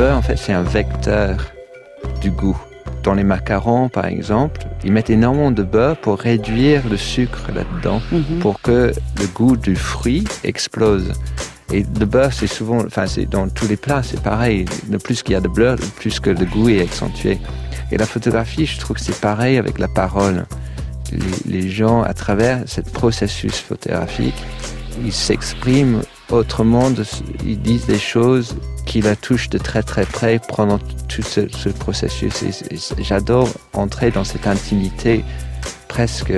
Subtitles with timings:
[0.00, 1.52] beurre, en fait, c'est un vecteur
[2.22, 2.56] du goût.
[3.02, 8.00] Dans les macarons, par exemple, ils mettent énormément de beurre pour réduire le sucre là-dedans,
[8.10, 8.38] Mhm.
[8.40, 11.12] pour que le goût du fruit explose.
[11.70, 14.64] Et le beurre, c'est souvent, enfin, c'est dans tous les plats, c'est pareil.
[14.90, 17.38] Le plus qu'il y a de beurre, le plus que le goût est accentué.
[17.92, 20.46] Et la photographie, je trouve que c'est pareil avec la parole.
[21.12, 24.42] Les, les gens, à travers ce processus photographique,
[25.04, 26.90] ils s'expriment autrement,
[27.44, 31.68] ils disent des choses qui la touchent de très très près pendant tout ce, ce
[31.68, 32.44] processus.
[32.98, 35.24] J'adore entrer dans cette intimité
[35.88, 36.32] presque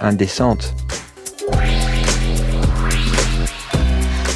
[0.00, 0.74] indécente.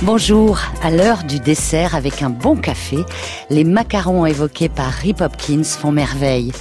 [0.02, 3.04] Bonjour, à l'heure du dessert avec un bon café,
[3.50, 6.52] les macarons évoqués par Rip Hopkins font merveille.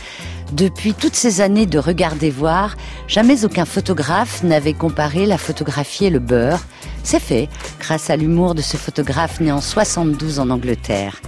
[0.51, 2.75] Depuis toutes ces années de regarder voir,
[3.07, 6.59] jamais aucun photographe n'avait comparé la photographie et le beurre.
[7.03, 11.21] C'est fait, grâce à l'humour de ce photographe né en 72 en Angleterre.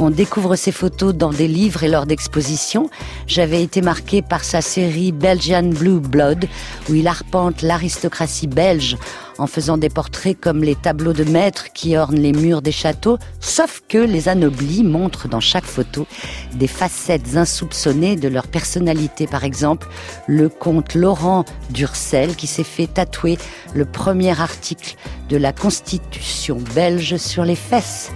[0.00, 2.88] On découvre ses photos dans des livres et lors d'expositions.
[3.26, 6.46] J'avais été marqué par sa série Belgian Blue Blood,
[6.88, 8.96] où il arpente l'aristocratie belge
[9.38, 13.18] en faisant des portraits comme les tableaux de maîtres qui ornent les murs des châteaux,
[13.40, 16.06] sauf que les anoblis montrent dans chaque photo
[16.54, 19.26] des facettes insoupçonnées de leur personnalité.
[19.26, 19.88] Par exemple,
[20.28, 23.36] le comte Laurent d'Ursel qui s'est fait tatouer
[23.74, 24.94] le premier article
[25.28, 28.12] de la Constitution belge sur les fesses.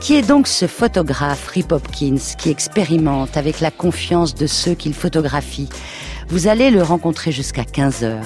[0.00, 4.94] Qui est donc ce photographe Rip Hopkins qui expérimente avec la confiance de ceux qu'il
[4.94, 5.68] photographie?
[6.28, 8.22] Vous allez le rencontrer jusqu'à 15h.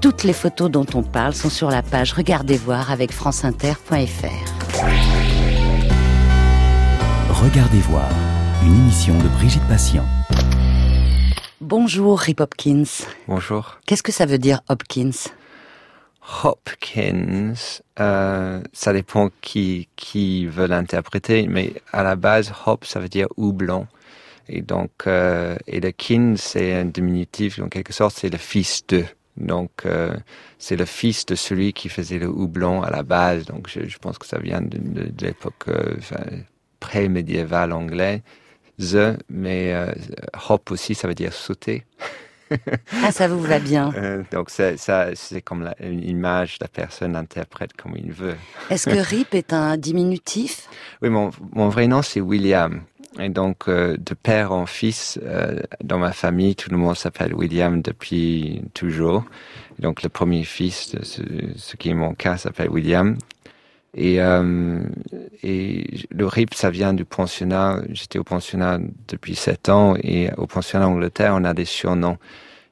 [0.00, 3.92] Toutes les photos dont on parle sont sur la page Regardez voir avec franceinter.fr.
[7.30, 8.08] Regardez voir,
[8.64, 10.06] une émission de Brigitte Patient.
[11.60, 13.04] Bonjour Rip Hopkins.
[13.26, 13.78] Bonjour.
[13.84, 15.28] Qu'est-ce que ça veut dire Hopkins?
[16.44, 17.54] Hopkins,
[18.00, 23.28] euh, ça dépend qui, qui veut l'interpréter, mais à la base, hop, ça veut dire
[23.36, 23.86] houblon.
[24.48, 28.86] Et donc, euh, et le kin, c'est un diminutif, en quelque sorte, c'est le fils
[28.88, 29.04] de.
[29.36, 30.16] Donc, euh,
[30.58, 33.44] c'est le fils de celui qui faisait le houblon à la base.
[33.44, 35.66] Donc, je, pense que ça vient de, l'époque
[36.80, 38.20] pré-médiévale anglaise.
[39.28, 39.92] Mais euh,
[40.48, 41.84] hop aussi, ça veut dire sauter.
[43.04, 43.92] Ah, ça vous va bien.
[43.96, 48.36] Euh, donc c'est ça, c'est comme la, une image, la personne interprète comme il veut.
[48.70, 50.68] Est-ce que Rip est un diminutif?
[51.02, 52.82] Oui, mon, mon vrai nom c'est William.
[53.18, 57.34] Et donc euh, de père en fils, euh, dans ma famille, tout le monde s'appelle
[57.34, 59.24] William depuis toujours.
[59.78, 61.22] Et donc le premier fils, ce,
[61.56, 63.16] ce qui est mon cas, s'appelle William.
[64.00, 64.80] Et, euh,
[65.42, 67.82] et le RIP, ça vient du pensionnat.
[67.90, 68.78] J'étais au pensionnat
[69.08, 72.16] depuis sept ans et au pensionnat Angleterre, on a des surnoms.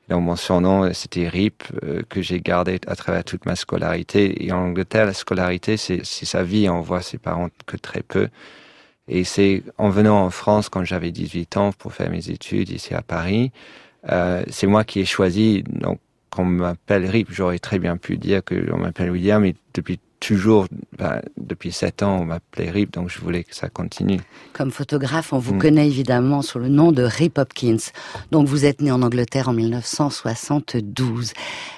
[0.09, 4.47] Donc mon surnom, c'était RIP, euh, que j'ai gardé à travers toute ma scolarité.
[4.47, 6.69] Et en Angleterre, la scolarité, c'est sa vie.
[6.69, 8.29] On voit ses parents que très peu.
[9.09, 12.95] Et c'est en venant en France, quand j'avais 18 ans, pour faire mes études ici
[12.95, 13.51] à Paris,
[14.13, 15.65] euh, c'est moi qui ai choisi.
[15.67, 15.99] Donc,
[16.31, 19.45] qu'on m'appelle RIP, j'aurais très bien pu dire que on m'appelle William.
[19.45, 20.67] Et depuis toujours,
[20.99, 24.21] ben, depuis sept ans, on m'appelait RIP, donc je voulais que ça continue.
[24.53, 25.59] Comme photographe, on vous mmh.
[25.59, 27.91] connaît évidemment sous le nom de Rip Hopkins.
[28.31, 31.33] Donc vous êtes né en Angleterre en 1972.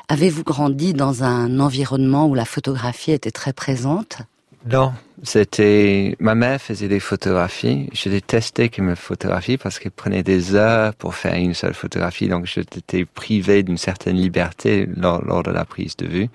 [0.08, 4.18] Avez-vous grandi dans un environnement où la photographie était très présente?
[4.70, 7.88] Non, c'était ma mère faisait des photographies.
[7.92, 12.28] Je détestais qu'elle me photographie parce qu'elle prenait des heures pour faire une seule photographie,
[12.28, 16.28] donc j'étais privé d'une certaine liberté lors, lors de la prise de vue.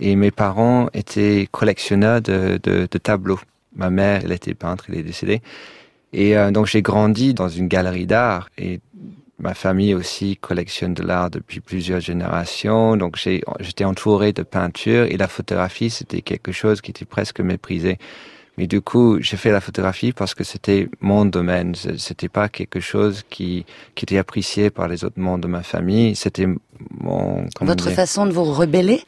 [0.00, 3.40] Et mes parents étaient collectionneurs de, de, de tableaux.
[3.76, 5.40] Ma mère, elle était peintre, elle est décédée.
[6.12, 8.80] Et euh, donc j'ai grandi dans une galerie d'art et
[9.38, 12.96] ma famille aussi collectionne de l'art depuis plusieurs générations.
[12.96, 17.98] Donc j'étais entouré de peintures et la photographie, c'était quelque chose qui était presque méprisé.
[18.56, 21.74] Mais du coup, j'ai fait la photographie parce que c'était mon domaine.
[21.98, 23.66] C'était pas quelque chose qui,
[23.96, 26.14] qui était apprécié par les autres membres de ma famille.
[26.14, 26.46] C'était
[27.00, 27.48] mon...
[27.60, 29.02] Votre façon de vous rebeller?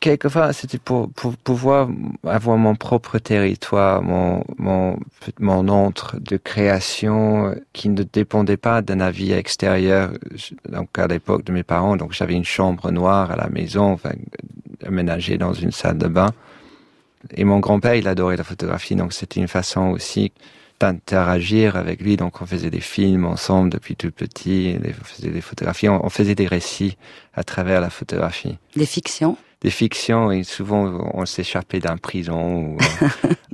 [0.00, 1.88] Quelquefois c'était pour, pouvoir
[2.24, 4.98] avoir mon propre territoire, mon, mon,
[5.40, 10.12] mon entre de création qui ne dépendait pas d'un avis extérieur.
[10.68, 14.12] Donc à l'époque de mes parents, donc j'avais une chambre noire à la maison, enfin,
[14.86, 16.30] aménagée dans une salle de bain.
[17.34, 20.32] Et mon grand-père, il adorait la photographie, donc c'était une façon aussi
[20.78, 22.16] d'interagir avec lui.
[22.16, 26.36] Donc on faisait des films ensemble depuis tout petit, on faisait des photographies, on faisait
[26.36, 26.96] des récits
[27.34, 28.56] à travers la photographie.
[28.76, 29.36] Des fictions?
[29.60, 32.78] Des fictions et souvent on s'échappait d'un prison ou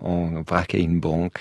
[0.03, 1.39] on, on braquait une banque.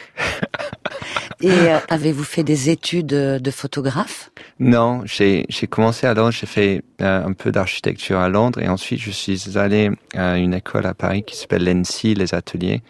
[1.42, 4.31] et euh, avez-vous fait des études de photographe?
[4.60, 9.01] Non, j'ai commencé à Londres, j'ai fait euh, un peu d'architecture à Londres et ensuite
[9.01, 12.81] je suis allé à une école à Paris qui s'appelle l'ENSI, les ateliers.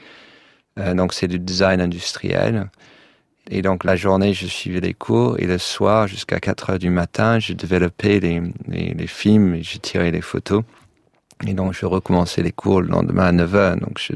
[0.79, 2.69] Euh, donc c'est du design industriel.
[3.49, 6.89] Et donc la journée, je suivais les cours et le soir, jusqu'à 4 heures du
[6.89, 10.63] matin, je développais les, les, les films et je tirais les photos.
[11.47, 13.77] Et donc je recommençais les cours le lendemain à 9 heures.
[13.77, 14.13] Donc je,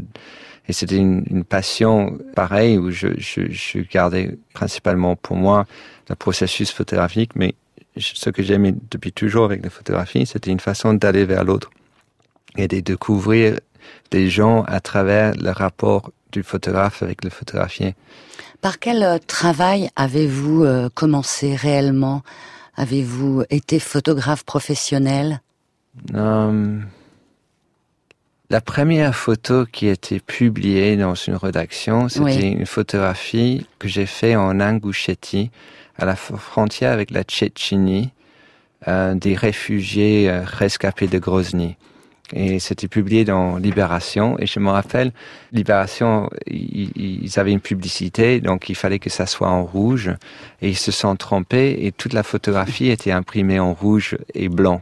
[0.68, 5.66] et c'était une, une, passion pareille où je, je, je, gardais principalement pour moi
[6.10, 7.56] le processus photographique, mais
[7.98, 11.70] ce que j'aimais depuis toujours avec la photographie, c'était une façon d'aller vers l'autre
[12.58, 13.60] et de découvrir
[14.12, 17.96] des gens à travers le rapport du photographe avec le photographié.
[18.62, 22.24] Par quel euh, travail avez-vous euh, commencé réellement?
[22.76, 25.42] Avez-vous été photographe professionnel?
[26.14, 26.86] Um,
[28.50, 32.52] La première photo qui a été publiée dans une rédaction, c'était oui.
[32.52, 35.52] une photographie que j'ai faite en Ingushetie,
[35.98, 38.14] à la frontière avec la Tchétchénie,
[38.88, 41.76] euh, des réfugiés euh, rescapés de Grozny.
[42.32, 44.38] Et c'était publié dans Libération.
[44.40, 45.12] Et je me rappelle,
[45.52, 50.12] Libération, ils, ils, avaient une publicité, donc il fallait que ça soit en rouge.
[50.62, 54.82] Et ils se sont trompés et toute la photographie était imprimée en rouge et blanc.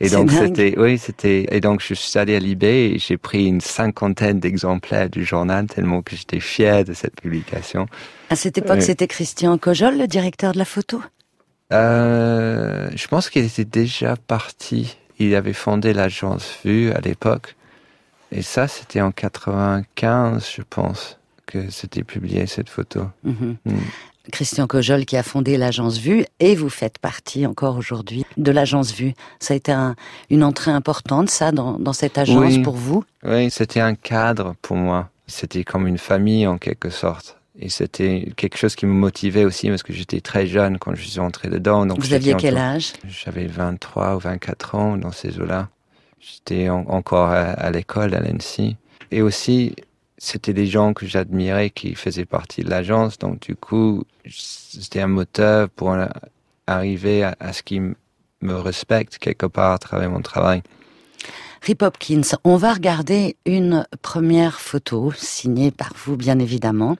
[0.00, 3.46] Et donc c'était, oui, c'était, et donc je suis allé à Libé et j'ai pris
[3.46, 7.86] une cinquantaine d'exemplaires du journal tellement que j'étais fier de cette publication.
[8.30, 8.82] À cette époque, oui.
[8.82, 11.02] c'était Christian Cojol, le directeur de la photo?
[11.72, 14.96] Euh, je pense qu'il était déjà parti.
[15.18, 17.56] Il avait fondé l'agence Vue à l'époque.
[18.30, 23.06] Et ça, c'était en 95, je pense, que c'était publié cette photo.
[23.24, 23.72] Mm -hmm.
[23.72, 23.78] mm.
[24.32, 28.92] Christian Cojol qui a fondé l'agence Vue et vous faites partie encore aujourd'hui de l'agence
[28.92, 29.14] Vue.
[29.40, 29.94] Ça a été un,
[30.30, 32.62] une entrée importante, ça, dans, dans cette agence oui.
[32.62, 33.04] pour vous?
[33.24, 35.10] Oui, c'était un cadre pour moi.
[35.26, 37.36] C'était comme une famille en quelque sorte.
[37.60, 41.02] Et c'était quelque chose qui me motivait aussi parce que j'étais très jeune quand je
[41.02, 41.86] suis entré dedans.
[41.86, 42.92] Donc Vous aviez quel âge?
[43.08, 45.68] J'avais 23 ou 24 ans dans ces eaux-là.
[46.20, 48.76] J'étais en, encore à, à l'école, à l'ENSI.
[49.10, 49.74] Et aussi,
[50.18, 53.18] c'était des gens que j'admirais qui faisaient partie de l'agence.
[53.18, 55.96] Donc du coup, c'était un moteur pour
[56.66, 57.94] arriver à, ce qu'ils
[58.40, 60.62] me respectent quelque part à travers mon travail.
[61.62, 66.96] Rip Hopkins, on va regarder une première photo signée par vous, bien évidemment.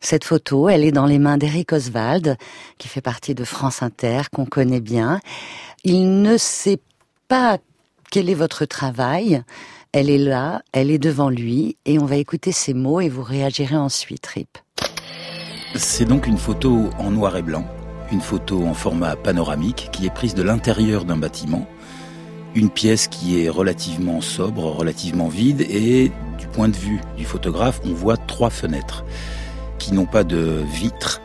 [0.00, 2.36] Cette photo, elle est dans les mains d'Eric Oswald,
[2.78, 5.20] qui fait partie de France Inter, qu'on connaît bien.
[5.82, 6.78] Il ne sait
[7.26, 7.58] pas
[8.10, 9.42] quel est votre travail.
[9.92, 13.22] Elle est là, elle est devant lui, et on va écouter ses mots et vous
[13.22, 14.58] réagirez ensuite, Rip.
[15.74, 17.66] C'est donc une photo en noir et blanc,
[18.12, 21.66] une photo en format panoramique qui est prise de l'intérieur d'un bâtiment
[22.56, 27.80] une pièce qui est relativement sobre, relativement vide, et du point de vue du photographe,
[27.84, 29.04] on voit trois fenêtres
[29.78, 31.20] qui n'ont pas de vitres,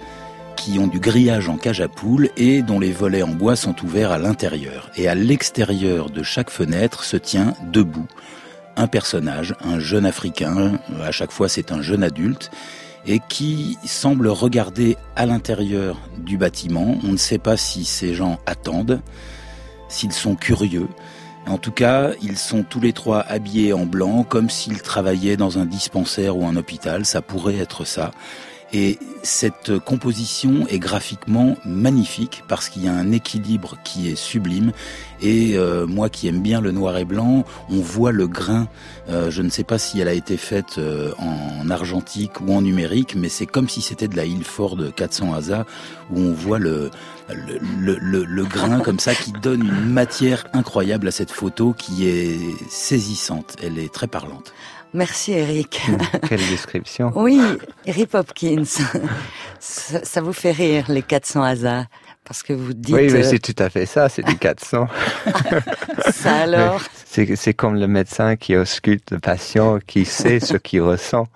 [0.58, 3.76] qui ont du grillage en cage à poules et dont les volets en bois sont
[3.84, 4.92] ouverts à l'intérieur.
[4.98, 8.08] Et à l'extérieur de chaque fenêtre se tient debout
[8.76, 12.52] un personnage, un jeune africain, à chaque fois c'est un jeune adulte,
[13.06, 16.98] et qui semble regarder à l'intérieur du bâtiment.
[17.04, 19.02] On ne sait pas si ces gens attendent,
[19.90, 20.88] s'ils sont curieux,
[21.48, 25.58] en tout cas, ils sont tous les trois habillés en blanc, comme s'ils travaillaient dans
[25.58, 28.12] un dispensaire ou un hôpital, ça pourrait être ça.
[28.74, 34.72] Et cette composition est graphiquement magnifique parce qu'il y a un équilibre qui est sublime.
[35.22, 38.68] Et euh, moi qui aime bien le noir et blanc, on voit le grain.
[39.10, 42.62] Euh, je ne sais pas si elle a été faite euh, en argentique ou en
[42.62, 45.66] numérique, mais c'est comme si c'était de la Ilford 400 ASA
[46.10, 46.92] où on voit le,
[47.30, 51.74] le, le, le, le grain comme ça qui donne une matière incroyable à cette photo
[51.74, 53.58] qui est saisissante.
[53.62, 54.54] Elle est très parlante.
[54.94, 55.82] Merci Eric.
[56.28, 57.12] Quelle description.
[57.16, 57.42] Oui,
[57.86, 58.64] Eric Hopkins.
[59.60, 61.86] ça, ça, vous fait rire les 400 hasards
[62.32, 62.96] parce que vous dites.
[62.96, 64.88] Oui, mais c'est tout à fait ça, c'est du 400.
[66.14, 66.82] ça alors?
[67.04, 71.28] C'est comme le médecin qui ausculte le patient, qui sait ce qu'il ressent.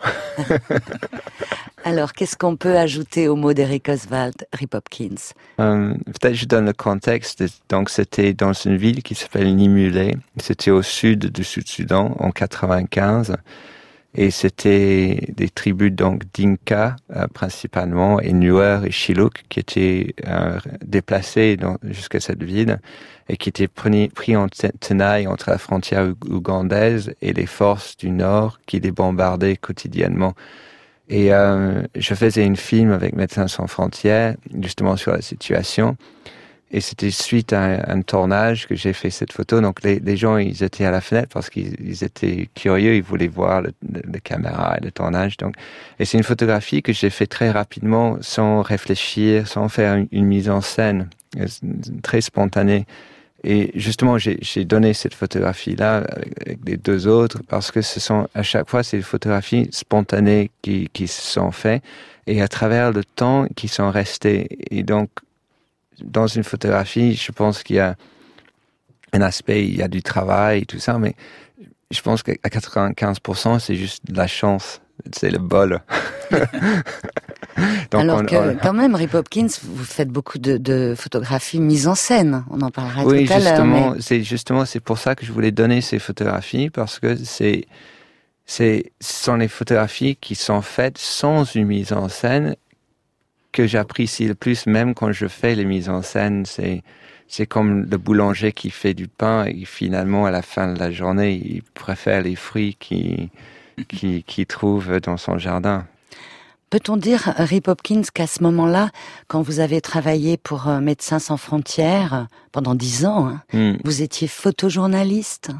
[1.83, 6.67] Alors, qu'est-ce qu'on peut ajouter au mot d'Eric Oswald, Rip Hopkins euh, Peut-être je donne
[6.67, 7.43] le contexte.
[7.67, 10.15] Donc, c'était dans une ville qui s'appelle Nimulé.
[10.37, 13.35] C'était au sud du Sud-Soudan, en 95.
[14.17, 20.57] Et c'était des tribus donc d'Inka euh, principalement, et Nuer et Chiluk qui étaient euh,
[20.85, 22.79] déplacés jusqu'à cette ville
[23.27, 28.09] et qui étaient pris, pris en tenaille entre la frontière ougandaise et les forces du
[28.09, 30.33] Nord qui les bombardaient quotidiennement.
[31.09, 35.97] Et euh, je faisais une film avec Médecins sans frontières, justement sur la situation.
[36.75, 39.61] Et c'était suite à un, tournage que j'ai fait cette photo.
[39.61, 43.61] Donc les, gens, ils étaient à la fenêtre parce qu'ils étaient curieux, ils voulaient voir
[43.61, 45.37] le, le, le caméra et le tournage.
[45.37, 45.55] Donc,
[45.99, 50.49] et c'est une photographie que j'ai fait très rapidement, sans réfléchir, sans faire une, mise
[50.49, 51.07] en scène,
[52.03, 52.85] très spontanée.
[53.45, 58.43] et justement, j'ai donné cette photographie-là avec, les deux autres parce que ce sont à
[58.43, 61.83] chaque fois ces photographies spontanées qui, qui se sont faites
[62.27, 64.49] et à travers le temps qui sont restées.
[64.71, 65.09] Et donc,
[66.03, 67.95] dans une photographie, je pense qu'il y a
[69.13, 71.15] un aspect, il y a du travail, et tout ça, mais
[71.91, 74.81] je pense qu'à 95%, c'est juste de la chance.
[75.13, 75.81] C'est le bol.
[77.93, 82.43] Alors que, quand même, Rip Hopkins, vous faites beaucoup de, de photographies mises en scène.
[82.49, 83.93] On en parlera tout à l'heure.
[83.93, 87.65] Oui, c'est justement, c'est pour ça que je voulais donner ces photographies parce que c'est,
[88.45, 92.55] c'est, ce sont les photographies qui sont faites sans une mise en scène
[93.55, 96.45] que j'apprécie le plus, même quand je fais les mises en scène.
[96.45, 96.83] C'est,
[97.29, 100.91] c'est comme le boulanger qui fait du pain et finalement, à la fin de la
[100.91, 103.29] journée, il préfère les fruits qu'il,
[103.87, 105.87] qui trouve dans son jardin.
[106.69, 108.89] Peut-on dire, Rip Hopkins, qu'à ce moment-là,
[109.27, 113.77] quand vous avez travaillé pour euh, Médecins sans frontières pendant dix ans, hein, hmm.
[113.85, 115.51] vous étiez photojournaliste?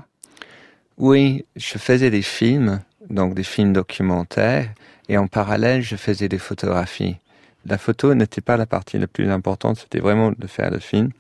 [0.98, 4.70] Oui, je faisais des films, donc des films documentaires,
[5.08, 7.16] et en parallèle, je faisais des photographies.
[7.66, 11.12] La photo n'était pas la partie la plus importante, c'était vraiment de faire le film.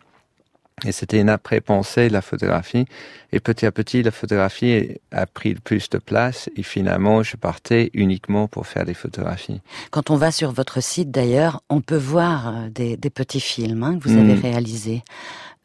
[0.83, 2.85] Et c'était une après-pensée de la photographie.
[3.31, 6.49] Et petit à petit, la photographie a pris plus de place.
[6.57, 9.61] Et finalement, je partais uniquement pour faire des photographies.
[9.91, 13.97] Quand on va sur votre site, d'ailleurs, on peut voir euh, des, petits films hein,
[13.97, 14.41] que vous avez mm.
[14.41, 15.03] réalisés.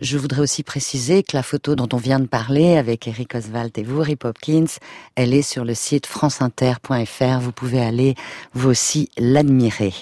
[0.00, 3.76] Je voudrais aussi préciser que la photo dont on vient de parler avec Eric Oswald
[3.76, 4.78] et vous, Rip Hopkins,
[5.14, 7.40] elle est sur le site franceinter.fr.
[7.40, 8.14] Vous pouvez aller,
[8.54, 9.92] vous aussi, l'admirer.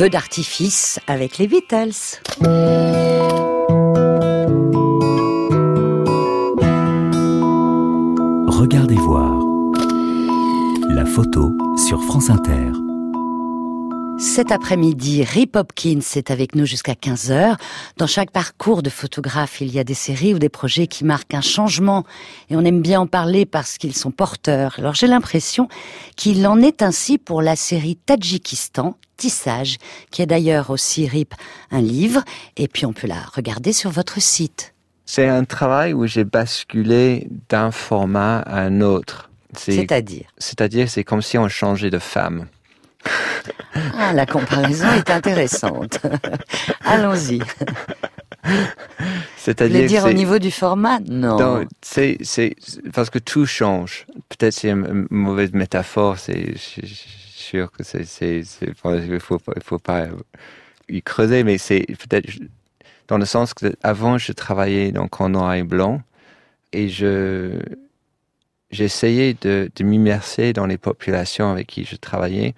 [0.00, 2.22] Feu d'artifice avec les Beatles.
[8.48, 9.38] Regardez voir.
[10.88, 11.54] La photo
[11.86, 12.79] sur France Inter.
[14.30, 17.56] Cet après-midi, Rip Hopkins est avec nous jusqu'à 15h.
[17.96, 21.34] Dans chaque parcours de photographe, il y a des séries ou des projets qui marquent
[21.34, 22.04] un changement
[22.48, 24.76] et on aime bien en parler parce qu'ils sont porteurs.
[24.78, 25.66] Alors j'ai l'impression
[26.14, 29.78] qu'il en est ainsi pour la série Tadjikistan, Tissage,
[30.12, 31.34] qui est d'ailleurs aussi Rip
[31.72, 32.22] un livre
[32.56, 34.74] et puis on peut la regarder sur votre site.
[35.06, 39.28] C'est un travail où j'ai basculé d'un format à un autre.
[39.56, 40.32] C'est-à-dire?
[40.38, 42.46] C'est-à-dire c'est comme si on changeait de femme.
[43.98, 46.00] Ah, la comparaison est intéressante.
[46.84, 47.40] Allons-y.
[49.36, 51.64] C'est-à-dire dire au niveau du format Non.
[51.82, 52.54] c'est c'est
[52.92, 54.06] parce que tout change.
[54.28, 56.18] Peut-être c'est une mauvaise métaphore.
[56.18, 58.74] C'est sûr que c'est c'est il
[59.20, 60.06] faut il faut pas
[60.88, 62.28] y creuser, mais c'est peut-être
[63.08, 66.00] dans le sens que avant je travaillais donc en noir et blanc
[66.72, 67.58] et je
[68.70, 72.54] j'essayais de, de m'immerser dans les populations avec qui je travaillais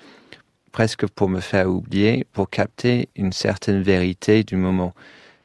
[0.72, 4.94] presque pour me faire oublier, pour capter une certaine vérité du moment.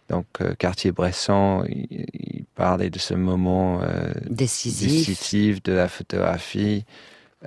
[0.10, 5.62] Donc, euh, Cartier-Bresson, il, parlait de ce moment euh, décisif.
[5.62, 6.86] de la photographie,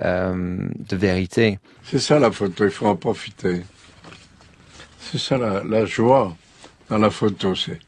[0.01, 1.59] euh, de vérité.
[1.83, 3.63] C'est ça la photo, il faut en profiter.
[4.99, 6.37] C'est ça la, joie
[6.87, 7.79] dans la photo, c'est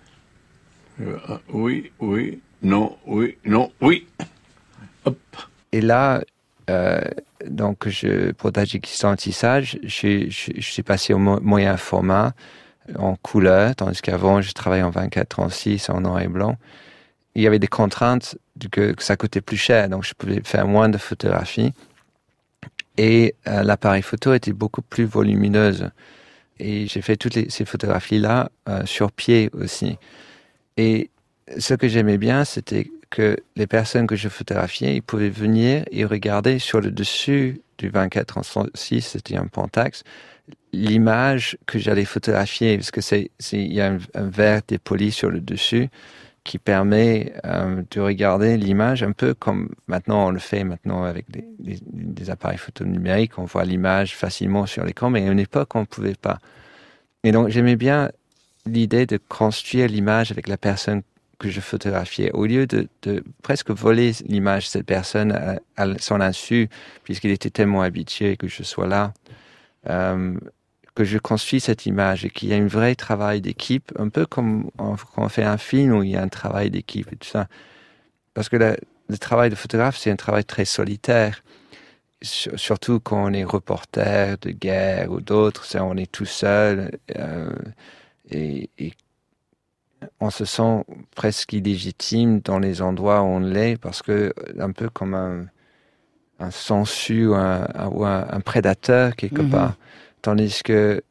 [1.53, 4.05] oui, oui, non, oui, non, oui.
[5.05, 5.17] Hop.
[5.71, 6.21] Et là,
[7.47, 10.27] donc, je, pour Tadjikistan Tissage, je,
[10.59, 12.33] suis passé au moyen format
[12.97, 16.57] en couleur, tandis qu'avant, je travaillais en 24-36 en noir et blanc.
[17.35, 18.37] Il y avait des contraintes
[18.71, 21.73] que, que, ça coûtait plus cher, donc je pouvais faire moins de photographies.
[22.97, 25.89] Et euh, l'appareil photo était beaucoup plus volumineuse.
[26.59, 29.97] Et j'ai fait toutes ces photographies-là euh, sur pied aussi.
[30.77, 31.09] Et
[31.57, 36.03] ce que j'aimais bien, c'était que les personnes que je photographiais, ils pouvaient venir et
[36.03, 40.03] regarder sur le dessus du 24-36, c'était un Pentax,
[40.73, 45.41] l'image que j'allais photographier, parce que c'est, il y a un, verre dépoli sur le
[45.41, 45.89] dessus
[46.43, 51.29] qui permet euh, de regarder l'image un peu comme maintenant on le fait maintenant avec
[51.29, 55.75] des, des, appareils photo numériques, on voit l'image facilement sur l'écran, mais à une époque
[55.75, 56.39] on ne pouvait pas.
[57.23, 58.11] Et donc j'aimais bien
[58.65, 61.03] l'idée de construire l'image avec la personne
[61.43, 62.87] que je photographiais, au lieu de,
[63.41, 66.69] presque voler l'image de cette personne à, à son insu,
[67.03, 69.13] puisqu'il était tellement habitué que je sois là.
[69.89, 70.37] Euh,
[70.95, 74.25] que je construis cette image et qu'il y a un vrai travail d'équipe, un peu
[74.27, 77.47] comme quand on fait un film où il y a un travail d'équipe tout ça.
[78.35, 81.43] Parce que le travail de photographe, c'est un travail très solitaire.
[82.21, 87.51] Surtout quand on est reporter de guerre ou d'autres, on est tout seul euh,
[88.29, 88.69] et,
[90.19, 90.83] on se sent
[91.15, 95.45] presque illégitime dans les endroits où on l'est parce que un peu comme un,
[96.39, 99.49] un sensu ou un, un, prédateur quelque mhm.
[99.49, 99.75] part.
[100.21, 101.03] Tandis que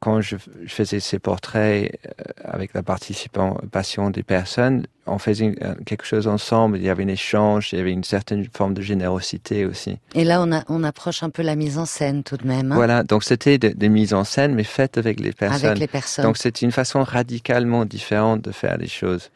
[0.00, 5.54] quand je, faisais ces portraits euh, avec la participation des personnes, on faisait
[5.86, 6.76] quelque chose ensemble.
[6.76, 9.98] Il y avait un échange, il y avait une certaine forme de générosité aussi.
[10.14, 12.72] Et là, on, a, on approche un peu la mise en scène tout de même.
[12.72, 12.74] Hein.
[12.74, 15.66] voilà, donc c'était des mises en scène, mais faites avec les personnes.
[15.66, 16.24] Avec les personnes.
[16.24, 19.30] Donc c'est une façon radicalement différente de faire les choses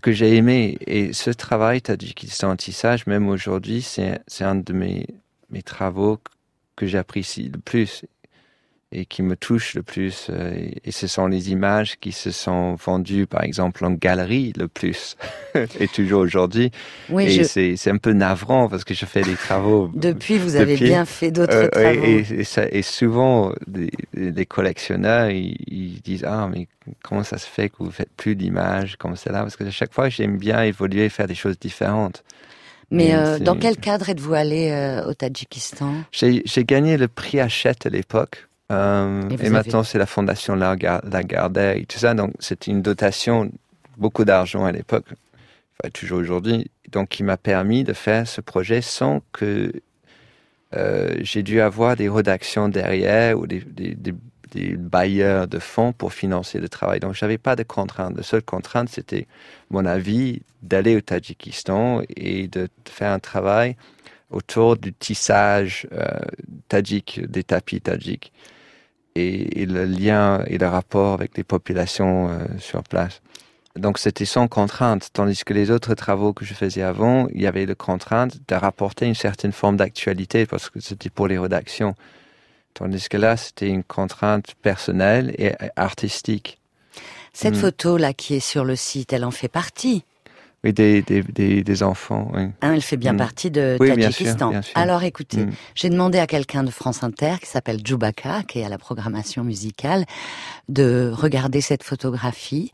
[0.00, 0.78] que j'ai aimé.
[0.86, 5.06] Et ce travail, Tadjikistan Tissage, même aujourd'hui, c'est un de mes,
[5.50, 6.20] mes travaux
[6.76, 8.04] que j'apprécie le plus
[8.92, 10.28] et qui me touche le plus.
[10.30, 14.68] Euh, et ce sont les images qui se sont vendues, par exemple, en galerie le
[14.68, 15.16] plus,
[15.80, 16.70] et toujours aujourd'hui.
[17.08, 19.90] Oui, et c'est un peu navrant parce que je fais des travaux.
[19.94, 22.04] Depuis, vous avez bien fait d'autres euh, travaux.
[22.04, 23.52] Et, et, ça, et, souvent,
[24.14, 26.68] les, collectionneurs, ils, disent Ah, mais
[27.02, 29.40] comment ça se fait que vous faites plus d'images comme cela?
[29.40, 32.22] Parce que à chaque fois, j'aime bien évoluer, faire des choses différentes.
[32.90, 35.94] Mais euh, dans quel cadre êtes-vous allé au Tadjikistan?
[36.12, 41.84] J'ai gagné le prix Hachette à l'époque euh, et, maintenant, c'est la fondation Lagardère et
[41.84, 42.14] tout ça.
[42.14, 43.50] Donc, c'est une dotation,
[43.98, 48.80] beaucoup d'argent à l'époque, enfin, toujours aujourd'hui, donc qui m'a permis de faire ce projet
[48.80, 49.72] sans que
[50.74, 54.14] euh, j'ai dû avoir des rédactions derrière ou des, des, des,
[54.52, 57.00] des, bailleurs de fonds pour financer le travail.
[57.00, 58.16] Donc, j'avais pas de contraintes.
[58.16, 59.26] La seule contrainte, c'était
[59.70, 63.76] mon avis d'aller au Tadjikistan et de faire un travail
[64.30, 66.06] autour du tissage euh,
[66.68, 68.32] tadjik, des tapis tadjiks
[69.14, 73.20] et, le lien et le rapport avec les populations euh, sur place.
[73.76, 77.46] Donc c'était sans contrainte, tandis que les autres travaux que je faisais avant, il y
[77.46, 81.94] avait la contrainte de rapporter une certaine forme d'actualité parce que c'était pour les rédactions.
[82.74, 86.58] Tandis que là, c'était une contrainte personnelle et artistique.
[87.32, 87.60] Cette hmm.
[87.60, 90.04] photo-là qui est sur le site, elle en fait partie.
[90.64, 92.30] Oui, des, des, des, enfants.
[92.34, 92.42] Oui.
[92.62, 93.16] Hein, elle fait bien mm.
[93.16, 94.52] partie de oui, Tadjikistan.
[94.76, 95.52] Alors écoutez, mm.
[95.74, 99.42] j'ai demandé à quelqu'un de France Inter qui s'appelle Djoubaka, qui est à la programmation
[99.42, 100.04] musicale,
[100.68, 102.70] de regarder cette photographie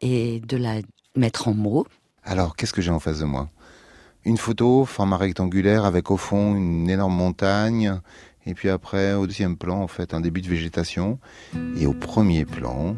[0.00, 0.74] et de la
[1.16, 1.86] mettre en mots.
[2.24, 3.48] Alors, qu'est-ce que j'ai en face de moi?
[4.24, 7.98] Une photo, format rectangulaire, avec au fond une énorme montagne,
[8.46, 11.18] et puis après, au deuxième plan, en fait, un début de végétation,
[11.76, 12.96] et au premier plan,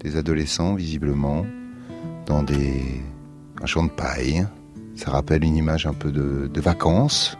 [0.00, 1.46] des adolescents, visiblement,
[2.26, 3.00] dans des
[3.62, 4.46] un champ de paille.
[4.96, 7.38] Ça rappelle une image un peu de, vacances,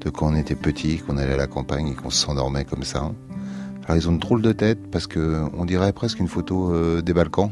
[0.00, 3.10] de quand on était petit, qu'on allait à la campagne et qu'on s'endormait comme ça.
[3.84, 7.00] Alors ils ont une drôle de tête parce que on dirait presque une photo euh,
[7.00, 7.50] des Balkans.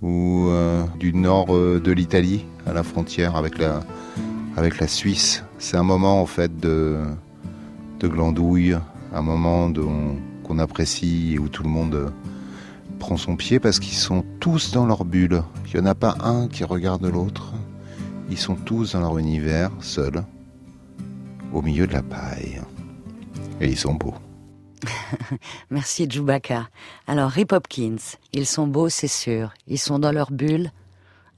[0.00, 3.82] ou euh, du nord euh, de l'Italie, à la frontière avec la,
[4.88, 5.44] Suisse.
[5.58, 7.04] C'est un moment en fait de
[8.02, 8.76] glandouille,
[9.14, 9.70] un moment
[10.42, 12.12] qu'on apprécie et où tout le monde
[13.02, 15.42] prend son pied parce qu'ils sont tous dans leur bulle.
[15.66, 17.52] Il n'y en a pas un qui regarde l'autre.
[18.30, 20.22] Ils sont tous dans leur univers, seuls,
[21.52, 22.62] au milieu de la paille.
[23.60, 24.14] Et ils sont beaux.
[25.70, 26.68] Merci Djoubaka.
[27.08, 27.96] Alors Rip Hopkins,
[28.32, 29.52] ils sont beaux, c'est sûr.
[29.66, 30.70] Ils sont dans leur bulle.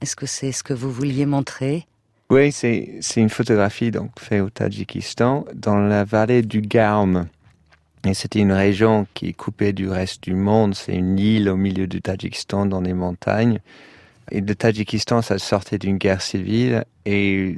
[0.01, 1.87] Est-ce que c'est ce que vous vouliez montrer?
[2.29, 7.25] Oui, c'est une photographie donc faite au Tadjikistan, dans la vallée du Garm.
[8.05, 10.75] Et c'était une région qui est coupée du reste du monde.
[10.75, 13.59] C'est une île au milieu du Tadjikistan, dans les montagnes.
[14.31, 16.85] Et le Tadjikistan, ça sortait d'une guerre civile.
[17.05, 17.57] Et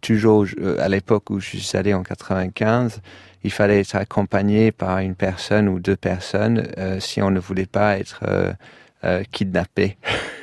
[0.00, 3.00] toujours euh, à l'époque où je suis allé en 95,
[3.44, 7.66] il fallait être accompagné par une personne ou deux personnes euh, si on ne voulait
[7.66, 8.20] pas être
[9.04, 9.96] euh, kidnappé.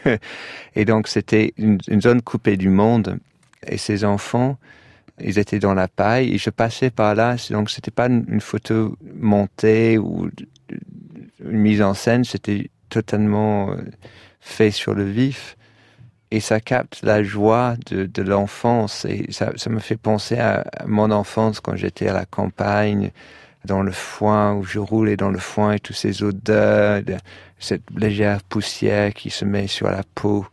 [0.75, 3.17] et donc c'était une, zone coupée du monde.
[3.67, 4.57] Et ces enfants,
[5.19, 7.35] ils étaient dans la paille et je passais par là.
[7.49, 10.29] Donc c'était pas une, photo montée ou
[11.43, 13.77] une mise en scène, c'était totalement euh,
[14.39, 15.57] fait sur le vif
[16.31, 19.05] et ça capte la joie de, l'enfance.
[19.05, 23.11] Et ça, ça, me fait penser à, mon enfance quand j'étais à la campagne,
[23.63, 27.15] dans le foin, où je roulais dans le foin et toutes ces odeurs, de,
[27.59, 30.45] cette légère poussière qui se met sur la peau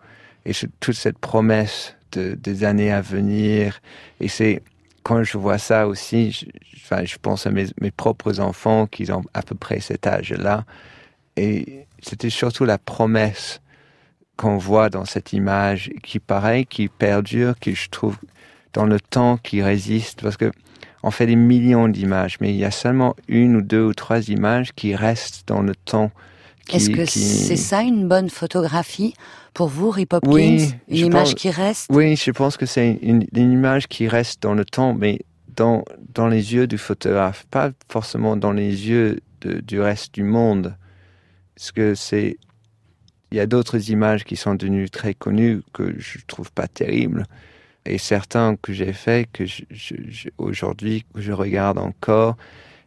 [0.44, 3.81] et toute cette promesse de, des années à venir.
[4.20, 4.62] Et c'est
[5.03, 6.46] quand je vois ça aussi, je,
[6.77, 10.64] enfin, je pense à mes, mes propres enfants qui ont à peu près cet âge-là.
[11.37, 13.61] Et c'était surtout la promesse
[14.37, 18.16] qu'on voit dans cette image, qui paraît, qui perdure, qui je trouve
[18.72, 20.51] dans le temps, qui résiste, parce que
[21.03, 24.29] on fait des millions d'images, mais il y a seulement une ou deux ou trois
[24.29, 26.12] images qui restent dans le temps.
[26.70, 29.14] Est-ce que c'est ça une bonne photographie
[29.55, 30.68] pour vous, Rip Hopkins?
[30.88, 31.88] Une image qui reste?
[31.90, 35.20] Oui, je pense que c'est une, une, image qui reste dans le temps, mais
[35.57, 40.22] dans, dans les yeux du photographe, pas forcément dans les yeux de, du reste du
[40.22, 40.77] monde.
[41.55, 42.38] Parce que c'est
[43.33, 47.25] il y a d'autres images qui sont devenues très connues que je trouve pas terribles.
[47.87, 49.44] Et certains que j'ai fait, que
[50.37, 52.37] aujourd'hui, que je regarde encore.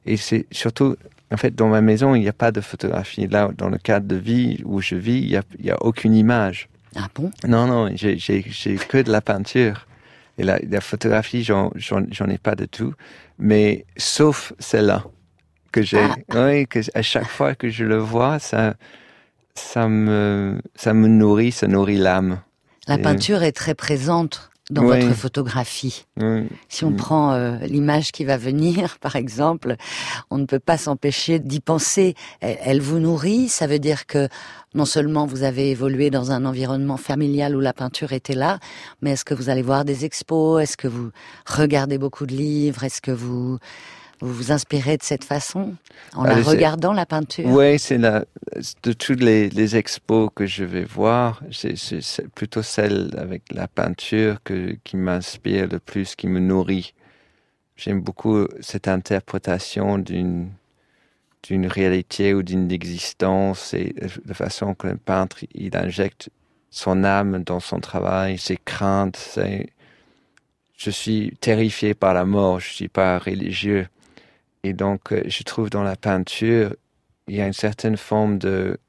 [0.06, 0.98] Et c'est surtout,
[1.32, 3.28] en fait, dans ma maison, il n'y a pas de photographie.
[3.28, 5.82] Là, dans le cadre de vie où je vis, il n'y a, il y a
[5.82, 6.70] aucune image.
[6.96, 7.32] Ah bon?
[7.48, 9.88] Non, non, j'ai que de la peinture.
[10.38, 11.72] Et la, la photographie, j'en
[12.30, 12.94] ai pas de tout.
[13.40, 15.04] Mais sauf celle-là
[15.72, 16.00] que j'ai.
[16.00, 16.16] Ah.
[16.36, 18.76] Oui, que à chaque fois que je le vois, ça,
[19.56, 22.42] ça me, ça me nourrit, ça nourrit l'âme.
[22.88, 26.06] La peinture est très présente dans votre photographie.
[26.70, 26.96] Si on mm.
[26.96, 29.76] prend euh, l'image qui va venir, par exemple,
[30.32, 32.16] on ne peut pas s'empêcher d'y penser.
[32.42, 34.28] Elle, vous nourrit, ça veut dire que
[34.74, 38.60] non seulement vous avez évolué dans un environnement familial où la peinture était là,
[39.02, 40.62] mais est-ce que vous allez voir des expos?
[40.62, 41.12] Est-ce que vous
[41.46, 42.84] regardez beaucoup de livres?
[42.84, 43.60] Est-ce que vous
[44.26, 45.76] vous vous inspirez de cette façon
[46.14, 47.46] en la regardant la peinture?
[47.48, 48.26] Oui, c'est la
[48.84, 54.38] de toutes les, les, expos que je vais voir, c'est plutôt celle avec la peinture
[54.44, 56.94] que, qui m'inspire le plus, qui me nourrit.
[57.76, 60.50] J'aime beaucoup cette interprétation d'une
[61.44, 63.94] d'une réalité ou d'une existence et
[64.26, 66.30] la façon que le peintre il injecte
[66.72, 69.40] son âme dans son travail, ses craintes.
[70.76, 73.88] Je suis terrifié par la mort, je suis pas religieux,
[74.66, 76.76] et donc, euh, je trouve dans la peinture,
[77.28, 78.80] il y a une certaine forme de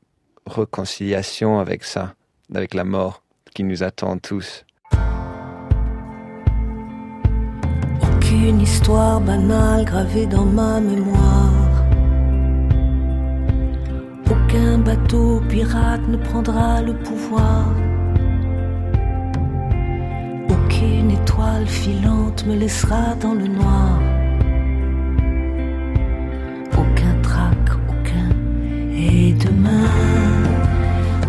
[0.47, 2.15] réconciliation avec ça,
[2.55, 3.23] avec la mort
[3.55, 4.65] qui nous attend tous.
[8.03, 11.85] Aucune histoire banale gravée dans ma mémoire.
[14.31, 17.67] Aucun bateau pirate ne prendra le pouvoir.
[20.49, 24.16] Aucune étoile filante me laissera dans le noir.
[28.99, 29.91] Et demain,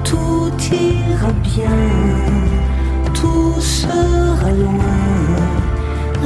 [0.03, 1.79] tout ira bien,
[3.13, 5.03] tout sera loin.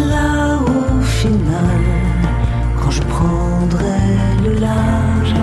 [0.09, 1.81] Là au final,
[2.79, 4.01] quand je prendrai
[4.43, 5.35] le large,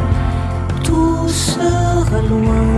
[0.85, 2.78] tout sera loin.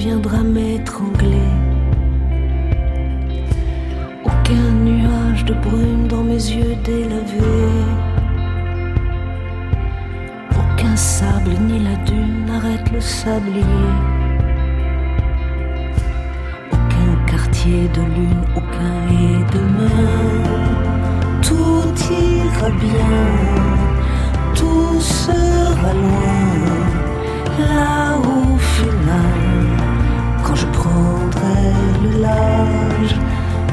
[0.00, 1.52] Viendra m'étrangler.
[4.24, 7.76] Aucun nuage de brume dans mes yeux délavés.
[10.60, 13.90] Aucun sable ni la dune n'arrête le sablier.
[16.72, 20.08] Aucun quartier de lune, aucun et demain.
[21.42, 23.18] Tout ira bien,
[24.54, 26.40] tout sera loin,
[27.58, 28.10] là
[28.80, 29.39] je prendrai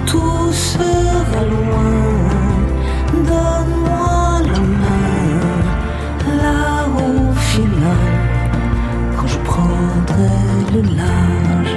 [0.06, 1.94] tout sera loin.
[3.14, 5.36] Donne-moi la main,
[6.42, 8.08] là au final,
[9.16, 10.30] quand je prendrai
[10.74, 11.76] le large.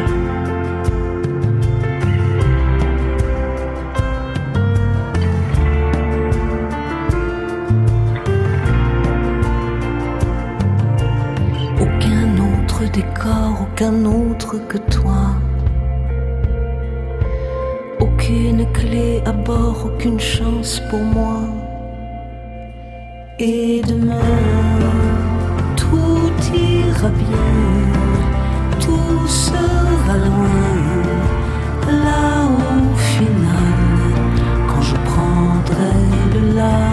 [11.81, 15.40] Aucun autre décor, aucun autre que toi.
[18.73, 21.41] Clé à bord, aucune chance pour moi.
[23.39, 24.21] Et demain,
[25.77, 27.53] tout ira bien,
[28.81, 30.61] tout sera loin.
[32.05, 33.75] Là au final,
[34.69, 35.97] quand je prendrai
[36.35, 36.90] le large,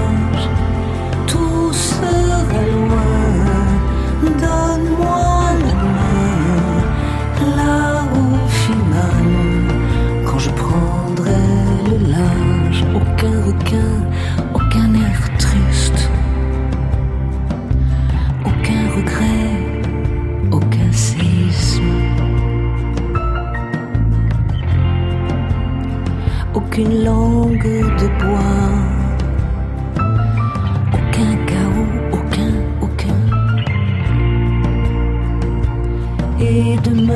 [36.39, 37.13] Et demain,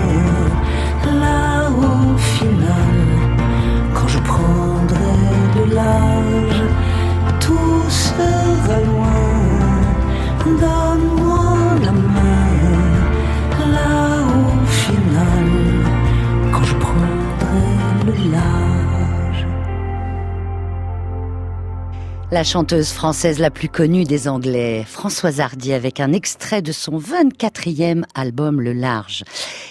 [22.36, 27.00] La chanteuse française la plus connue des Anglais, Françoise Hardy, avec un extrait de son
[27.00, 29.24] 24e album Le Large.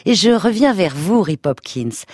[0.06, 2.06] Et je reviens vers vous, Rip Hopkins.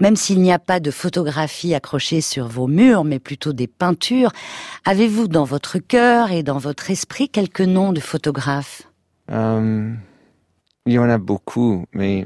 [0.00, 4.32] Même s'il n'y a pas de photographies accrochées sur vos murs, mais plutôt des peintures,
[4.86, 8.84] avez-vous dans votre cœur et dans votre esprit quelques noms de photographes?
[9.30, 9.92] Euh,
[10.86, 12.24] il y en a beaucoup, mais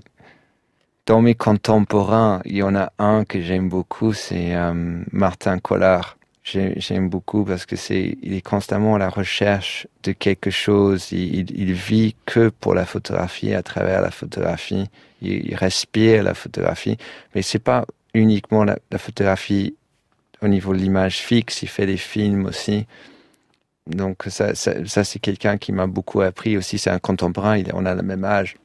[1.06, 6.16] dans mes contemporains, il y en a un que j'aime beaucoup, c'est euh, Martin Collard.
[6.44, 11.12] J'ai- J'aime beaucoup parce que c'est, il est constamment à la recherche de quelque chose.
[11.12, 14.86] Il, il, vit que pour la photographie, à travers la photographie.
[15.20, 16.96] Il, respire la photographie,
[17.34, 19.76] mais c'est pas uniquement la, photographie
[20.40, 21.62] au niveau de l'image fixe.
[21.62, 22.86] Il fait des films aussi.
[23.86, 26.78] Donc ça, ça, ça c'est quelqu'un qui m'a beaucoup appris aussi.
[26.78, 27.62] C'est un contemporain.
[27.72, 28.56] On a le même âge.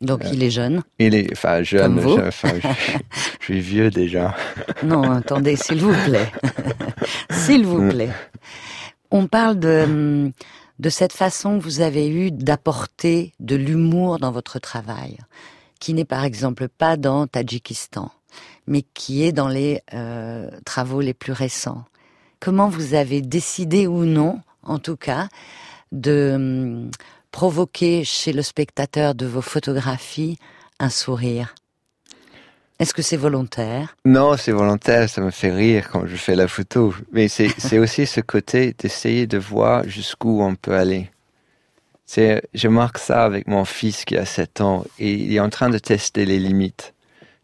[0.00, 0.82] Donc il est jeune.
[0.98, 1.94] Il est, enfin, jeune.
[1.94, 2.16] Comme vous.
[2.18, 2.68] je, enfin, je,
[3.40, 4.34] je suis vieux déjà.
[4.82, 6.30] Non, attendez, s'il vous plaît.
[7.30, 8.10] s'il vous plaît.
[9.10, 10.32] On parle de, hum,
[10.78, 15.18] de cette façon que vous avez eue d'apporter de l'humour dans votre travail,
[15.80, 18.10] qui n'est par exemple pas dans Tadjikistan,
[18.66, 21.84] mais qui est dans les euh, travaux les plus récents.
[22.40, 25.28] Comment vous avez décidé ou non, en tout cas,
[25.92, 26.90] de hum,
[27.34, 30.38] provoquer chez le spectateur de vos photographies
[30.78, 31.56] un sourire
[32.78, 33.96] Est-ce que c'est volontaire?
[34.04, 36.94] Non, c'est volontaire, ça me fait rire quand je fais la photo.
[37.10, 41.10] Mais c'est aussi ce côté d'essayer de voir jusqu'où on peut aller.
[42.16, 45.70] Je marque ça avec mon fils qui a 7 ans et il est en train
[45.70, 46.94] de tester les limites.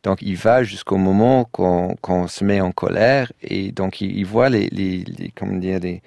[0.04, 4.50] Donc il va jusqu'au moment qu'on se met en colère et donc il, il voit
[4.50, 6.00] les, les, les comment dire les,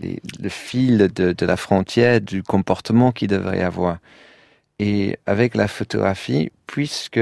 [0.00, 3.98] les, le fil de, de la frontière du comportement qu'il devrait avoir.
[4.78, 7.20] Et avec la photographie, puisque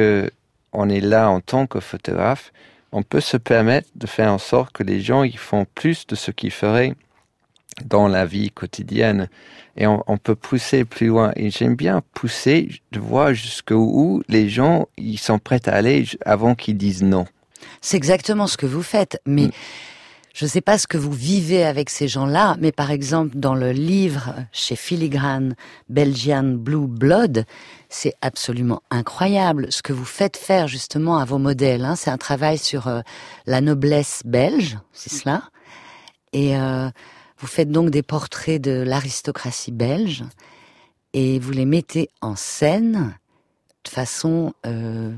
[0.73, 2.53] on est là en tant que photographe,
[2.93, 6.15] on peut se permettre de faire en sorte que les gens ils font plus de
[6.15, 6.95] ce qu'ils feraient
[7.85, 9.29] dans la vie quotidienne.
[9.77, 11.33] Et on, on peut pousser plus loin.
[11.35, 16.55] Et j'aime bien pousser, de voir jusqu'où les gens ils sont prêts à aller avant
[16.55, 17.27] qu'ils disent non.
[17.81, 19.51] C'est exactement ce que vous faites, mais Mm.
[20.35, 23.55] Je ne sais pas ce que vous vivez avec ces gens-là, mais par exemple dans
[23.55, 25.55] le livre chez Filigrane
[25.89, 27.45] Belgian Blue Blood,
[27.89, 31.85] c'est absolument incroyable ce que vous faites faire justement à vos modèles.
[31.85, 31.95] hein.
[31.95, 33.01] C'est un travail sur euh,
[33.47, 35.45] la noblesse belge, c'est cela,
[36.33, 36.91] et euh,
[37.39, 40.25] vous faites donc des portraits de l'aristocratie belge
[41.13, 43.17] et vous les mettez en scène
[43.85, 45.15] de façon euh,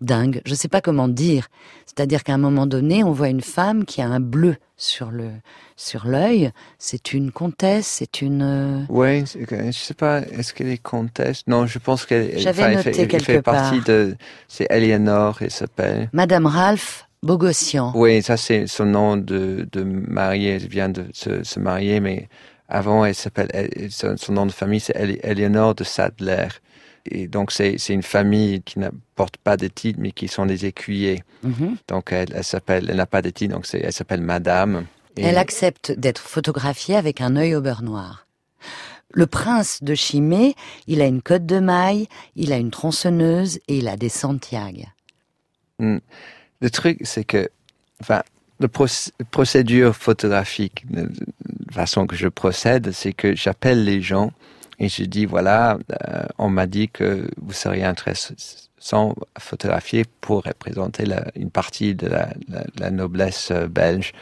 [0.00, 0.42] dingue.
[0.44, 1.48] Je ne sais pas comment dire.
[1.94, 5.28] C'est-à-dire qu'à un moment donné, on voit une femme qui a un bleu sur le
[5.76, 6.50] sur l'œil.
[6.78, 8.42] C'est une comtesse, c'est une.
[8.42, 11.42] euh, Oui, je sais pas, est-ce qu'elle est comtesse?
[11.46, 13.84] Non, je pense qu'elle J'avais elle noté fait, quelque fait partie part.
[13.88, 14.16] de.
[14.48, 16.08] C'est Eleanor, elle s'appelle.
[16.14, 17.92] Madame Ralph Bogossian.
[17.94, 20.56] Oui, ça c'est son nom de, de mariée.
[20.62, 22.28] Elle vient de se, se marier, mais
[22.68, 23.48] avant, elle s'appelle.
[23.52, 26.48] elle- Son, son nom de famille, c'est Ele- Eleanor de Sadler.
[27.06, 30.46] Et donc, c'est c'est une famille qui ne porte pas de titre, mais qui sont
[30.46, 31.22] des écuyers.
[31.42, 31.76] Mhm.
[31.88, 32.86] Donc, elle, elle s'appelle.
[32.88, 34.86] Elle n'a pas de titre, donc elle s'appelle Madame.
[35.16, 38.26] Et- Elle accepte d'être photographiée avec un œil au beurre noir.
[39.14, 40.54] Le prince de Chimay,
[40.86, 44.84] il a une cotte de maille, il a une tronçonneuse et il a des Santiago.
[45.80, 47.50] Le truc, c'est que,
[48.00, 48.22] enfin,
[48.60, 48.68] la
[49.30, 51.02] procédure photographique, la
[51.72, 54.32] façon que je procède, c'est que j'appelle les gens
[54.78, 60.42] et je dis, voilà, euh, on m'a dit que vous seriez intéressant à photographier pour
[60.42, 61.04] représenter
[61.36, 64.12] une partie de la, noblesse euh, belge.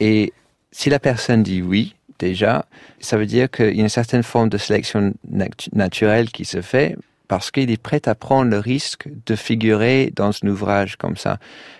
[0.00, 0.32] Et
[0.70, 2.66] si la personne dit oui, déjà,
[3.00, 6.60] ça veut dire qu'il y a une certaine forme de sélection natu- naturelle qui se
[6.60, 6.96] fait
[7.28, 11.38] parce qu'il est prêt à prendre le risque de figurer dans un ouvrage comme ça.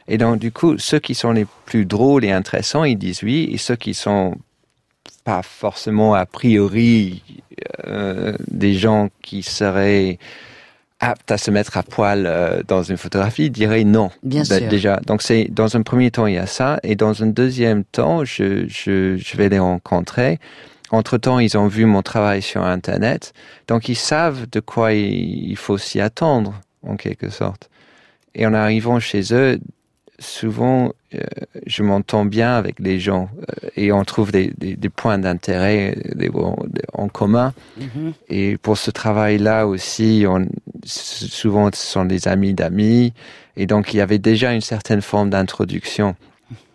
[0.09, 3.49] Et donc, du coup, ceux qui sont les plus drôles et intéressants, ils disent oui,
[3.53, 4.37] et ceux qui sont
[5.27, 7.23] pas forcément a priori
[7.89, 10.19] euh, des gens qui seraient
[11.01, 14.11] aptes à se mettre à poil euh, dans une photographie diraient non.
[14.23, 14.69] Bien Dé- sûr.
[14.69, 17.83] Déjà, donc c'est dans un premier temps il y a ça, et dans un deuxième
[17.83, 20.39] temps, je, je, je vais les rencontrer.
[20.91, 23.33] Entre temps, ils ont vu mon travail sur Internet,
[23.67, 26.55] donc ils savent de quoi il, il faut s'y attendre,
[26.87, 27.69] en quelque sorte.
[28.37, 29.59] Et en arrivant chez eux,
[30.19, 31.19] souvent, euh,
[31.67, 35.97] je m'entends bien avec les gens euh, et on trouve des, des, des points d'intérêt
[36.15, 36.31] des-
[36.93, 37.53] en commun.
[37.79, 38.13] Mhm.
[38.29, 40.47] Et pour ce travail-là aussi, on,
[40.85, 43.13] souvent ce sont des amis d'amis.
[43.57, 46.17] Et donc il y avait déjà une certaine forme d'introduction.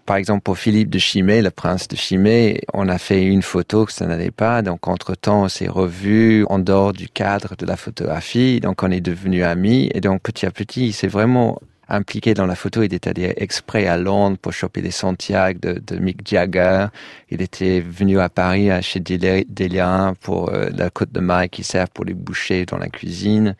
[0.06, 3.86] Par exemple, pour Philippe de Chimay, le prince de Chimay, on a fait une photo
[3.86, 4.62] que ça n'allait pas.
[4.64, 8.60] Donc, entre-temps, on s'est revus en dehors du cadre de la photographie.
[8.60, 9.90] Donc, on est devenus amis.
[9.94, 11.60] Et donc, petit à petit, il s'est vraiment
[11.96, 12.84] impliqué dans la photo.
[12.84, 16.88] Il était allé exprès à Londres pour choper les Santiago de, de Mick Jagger.
[17.30, 21.64] Il était venu à Paris à chez Delia pour euh, la côte de maille qui
[21.64, 23.56] sert pour les bouchées dans la cuisine.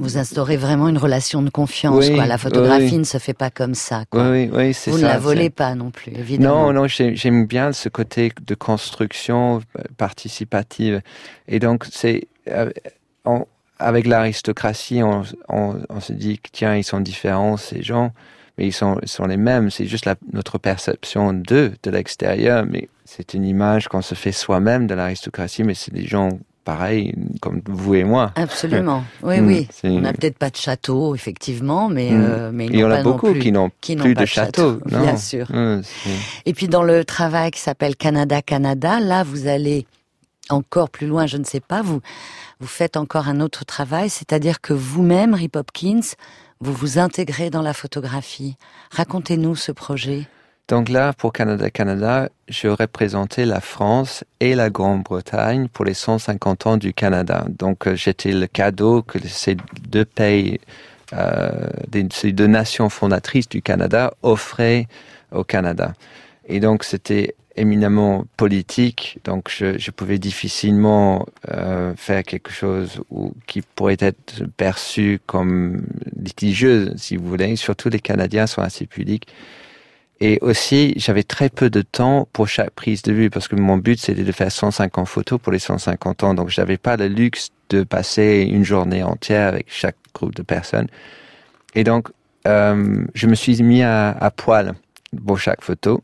[0.00, 2.06] Vous instaurez vraiment une relation de confiance.
[2.06, 2.24] Oui, quoi.
[2.26, 2.98] La photographie oui.
[2.98, 4.04] ne se fait pas comme ça.
[4.08, 4.30] Quoi.
[4.30, 4.96] Oui, oui, c'est ça.
[4.96, 6.66] Vous ne la volez pas non plus, évidemment.
[6.66, 11.00] Non, non, j'ai- j'aime bien ce côté de construction euh, participative.
[11.48, 12.70] Et donc, c'est euh,
[13.24, 13.44] on-
[13.78, 18.12] avec l'aristocratie, on, on, on se dit que tiens, ils sont différents ces gens,
[18.56, 19.70] mais ils sont, ils sont les mêmes.
[19.70, 24.32] C'est juste la, notre perception d'eux de l'extérieur, mais c'est une image qu'on se fait
[24.32, 26.28] soi-même de l'aristocratie, mais c'est des gens
[26.64, 28.32] pareils comme vous et moi.
[28.36, 29.02] Absolument.
[29.22, 29.68] Oui, Mm, oui.
[29.70, 32.26] c'est- On n'a peut-être pas de château, effectivement, mais, Mm.
[32.28, 34.80] euh, Il y en a beaucoup plus- qui n'ont plus de de château, château.
[34.90, 35.00] non.
[35.00, 35.46] bien sûr.
[35.50, 35.80] Mm,
[36.44, 39.86] Et puis dans le travail qui s'appelle Canada Canada, là vous allez
[40.50, 42.00] encore plus loin, je ne sais pas, vous
[42.60, 46.00] vous faites encore un autre travail, c'est-à-dire que vous-même, Rip Hopkins,
[46.60, 48.56] vous vous intégrez dans la photographie.
[48.90, 50.26] Racontez-nous ce projet.
[50.68, 56.66] Donc là, pour Canada Canada, je représentais la France et la Grande-Bretagne pour les 150
[56.66, 57.46] ans du Canada.
[57.48, 59.56] Donc euh, j'étais le cadeau que ces
[59.88, 60.60] deux pays,
[61.14, 61.50] euh,
[62.12, 64.88] ces deux nations fondatrices du Canada offraient
[65.32, 65.94] au Canada.
[66.48, 73.02] Et donc c'était éminemment politique, donc je, pouvais difficilement euh, faire quelque chose
[73.46, 75.82] qui pourrait être perçu comme
[76.16, 77.56] litigieux, si vous voulez.
[77.56, 79.26] Surtout les Canadiens sont assez pudiques.
[80.20, 83.76] Et aussi, j'avais très peu de temps pour chaque prise de vue parce que mon
[83.76, 86.34] but c'était de faire 150 photos pour les 150 ans.
[86.34, 90.88] Donc, j'avais pas le luxe de passer une journée entière avec chaque groupe de personnes.
[91.74, 92.08] Et donc,
[92.48, 94.74] euh, je me suis mis à, à poil
[95.24, 96.02] pour chaque photo.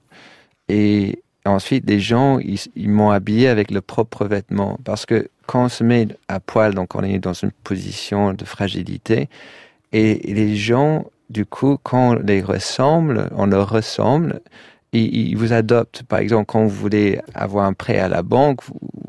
[0.68, 5.68] Et ensuite, les gens, ils, m'ont habillé avec le propre vêtement parce que quand on
[5.68, 9.28] se met à poil, donc on est dans une position de fragilité.
[9.92, 14.40] Et, les gens du coup, quand on les ressemble, on leur ressemble,
[14.92, 16.02] ils, vous adoptent.
[16.04, 18.60] Par exemple, quand vous voulez avoir un prêt à la banque,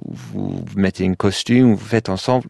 [0.06, 2.48] vous, mettez un costume, vous faites ensemble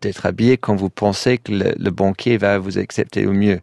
[0.00, 3.60] d'être habillé quand vous pensez que le, le, banquier va vous accepter au mieux.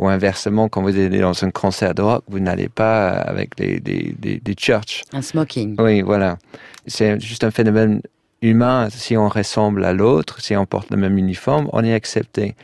[0.00, 3.78] Ou inversement, quand vous allez dans un concert de rock, vous n'allez pas avec des,
[3.78, 5.04] des, des, des church.
[5.12, 5.76] Un smoking.
[5.78, 6.36] Oui, voilà.
[6.86, 8.02] C'est juste un phénomène
[8.42, 8.88] humain.
[8.90, 12.56] Si on ressemble à l'autre, si on porte le même uniforme, on est accepté.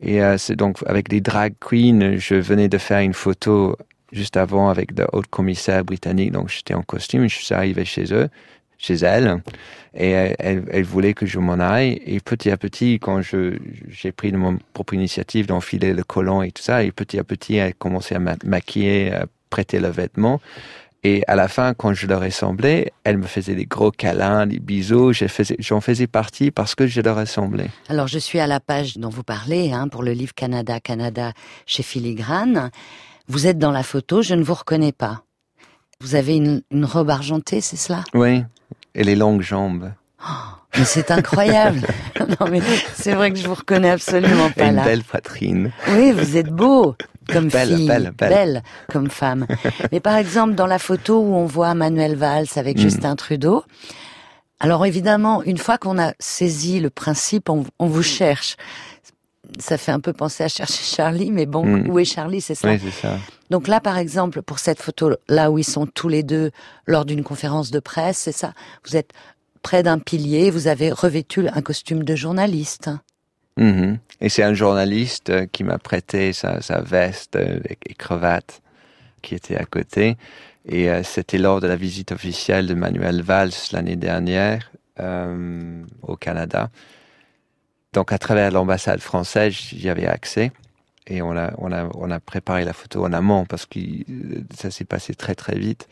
[0.00, 3.76] Et euh, c'est donc avec les drag queens, je venais de faire une photo
[4.12, 8.12] juste avant avec le haut commissaire britannique, donc j'étais en costume, je suis arrivé chez
[8.12, 8.28] eux,
[8.80, 9.42] chez elle.
[9.94, 12.00] Et elle, voulait que je m'en aille.
[12.06, 13.58] Et petit à petit, quand je
[13.88, 17.24] j'ai pris de mon propre initiative d'enfiler le collant et tout ça, et petit à
[17.24, 20.40] petit, elle commençait à ma- maquiller, à prêter le vêtement.
[21.02, 24.60] Et à la fin, quand je leur ressemblais, elle me faisait des gros câlins, des
[24.60, 25.12] bisous.
[25.58, 27.70] J'en faisais partie parce que je leur ressemblais.
[27.88, 31.32] Alors, je suis à la page dont vous parlez, hein, pour le livre Canada, Canada
[31.64, 32.70] chez Filigrane.
[33.28, 35.24] Vous êtes dans la photo, je ne vous reconnais pas.
[36.00, 38.04] Vous avez une, une robe argentée, c'est cela?
[38.14, 38.42] Oui.
[38.94, 39.92] Et les longues jambes.
[40.78, 41.80] Mais c'est incroyable.
[42.40, 42.60] non, mais
[42.94, 44.84] c'est vrai que je vous reconnais absolument Et pas une là.
[44.84, 45.72] belle poitrine.
[45.90, 46.96] Oui, vous êtes beau
[47.30, 48.62] comme Belle, fille, belle, belle.
[48.90, 49.46] comme femme.
[49.92, 52.80] Mais par exemple, dans la photo où on voit Manuel Valls avec Mm.
[52.80, 53.64] Justin Trudeau,
[54.58, 58.56] alors évidemment, une fois qu'on a saisi le principe, on, on vous cherche.
[59.58, 61.88] Ça fait un peu penser à chercher Charlie, mais bon, Mm.
[61.90, 63.18] où est Charlie, c'est ça Oui, c'est ça.
[63.50, 66.50] Donc là, par exemple, pour cette photo, là où ils sont tous les deux
[66.86, 68.52] lors d'une conférence de presse, c'est ça
[68.86, 69.10] Vous êtes
[69.62, 72.90] près d'un pilier, vous avez revêtu un costume de journaliste.
[73.56, 73.98] Mhm.
[74.20, 78.62] Et c'est un journaliste euh, qui m'a prêté sa, sa veste euh, et, et cravate
[79.22, 80.16] qui était à côté.
[80.66, 84.70] Et euh, c'était lors de la visite officielle de Manuel Valls l'année dernière
[85.00, 86.70] euh, au Canada.
[87.92, 90.52] Donc à travers l'ambassade française, j'y avais accès.
[91.06, 94.42] Et on a, on, a, on a préparé la photo en amont parce que euh,
[94.56, 95.88] ça s'est passé très très vite.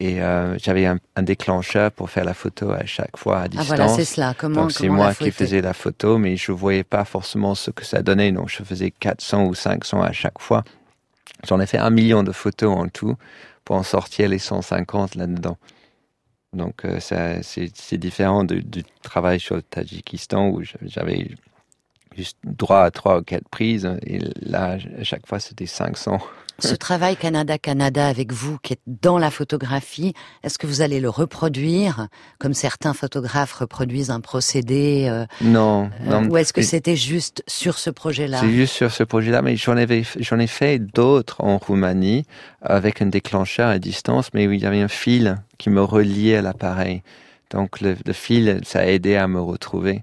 [0.00, 3.48] Et euh, j'avais un, un déclencheur pour faire la photo à chaque fois à Ah
[3.48, 3.66] distance.
[3.68, 4.34] voilà, c'est cela.
[4.36, 7.70] Comment, Donc c'est moi qui photo- faisais la photo, mais je voyais pas forcément ce
[7.70, 8.32] que ça donnait.
[8.32, 10.64] Donc je faisais 400 ou 500 à chaque fois.
[11.46, 13.14] J'en ai fait un million de photos en tout
[13.64, 15.58] pour en sortir les 150 là-dedans.
[16.56, 21.28] Donc euh, c'est différent du, du travail sur le Tadjikistan où j'avais
[22.16, 26.18] juste droit à trois ou quatre prises et là à chaque fois c'était 500.
[26.58, 31.08] Ce travail Canada-Canada avec vous, qui est dans la photographie, est-ce que vous allez le
[31.08, 36.28] reproduire, comme certains photographes reproduisent un procédé, euh, Non, euh, non.
[36.28, 39.76] ou est-ce que c'était juste sur ce projet-là C'est juste sur ce projet-là, mais j'en
[39.76, 42.24] ai fait d'autres en Roumanie
[42.62, 46.36] avec un déclencheur à distance, mais où il y avait un fil qui me reliait
[46.36, 47.02] à l'appareil.
[47.50, 50.02] Donc le, le fil, ça a aidé à me retrouver.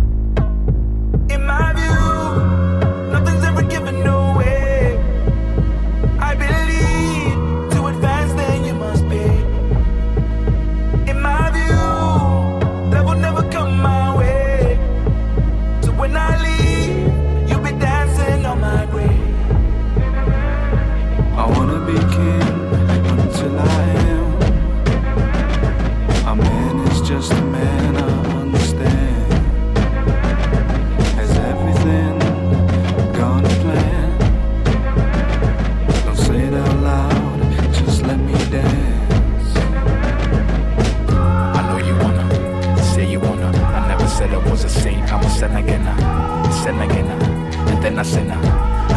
[44.63, 48.29] was a saint, I'm a sin again, uh, sin again, uh, and then I sin
[48.29, 48.37] uh,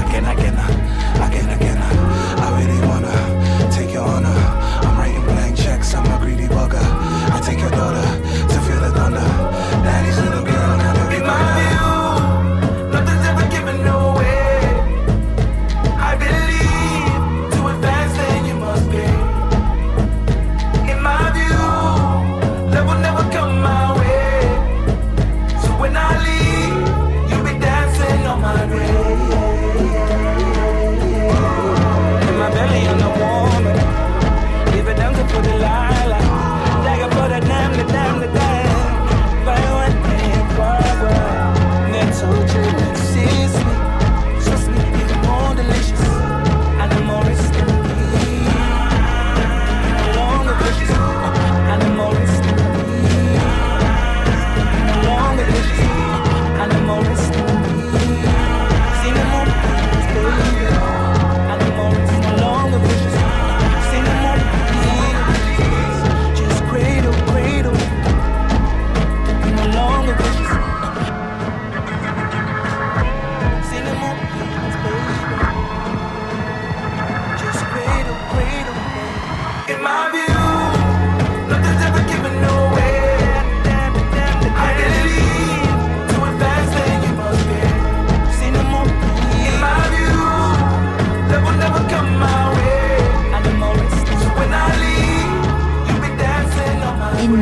[0.07, 0.57] again, again,
[1.23, 1.79] again, again.
[1.79, 4.34] I really wanna take your honor.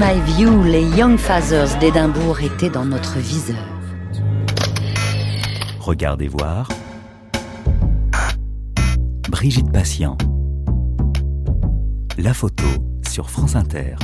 [0.04, 3.64] My View, les Young Fathers d'Édimbourg étaient dans notre viseur.
[5.78, 6.66] Regardez voir.
[9.28, 10.18] Brigitte Patient.
[12.18, 12.64] La photo
[13.08, 13.94] sur France Inter.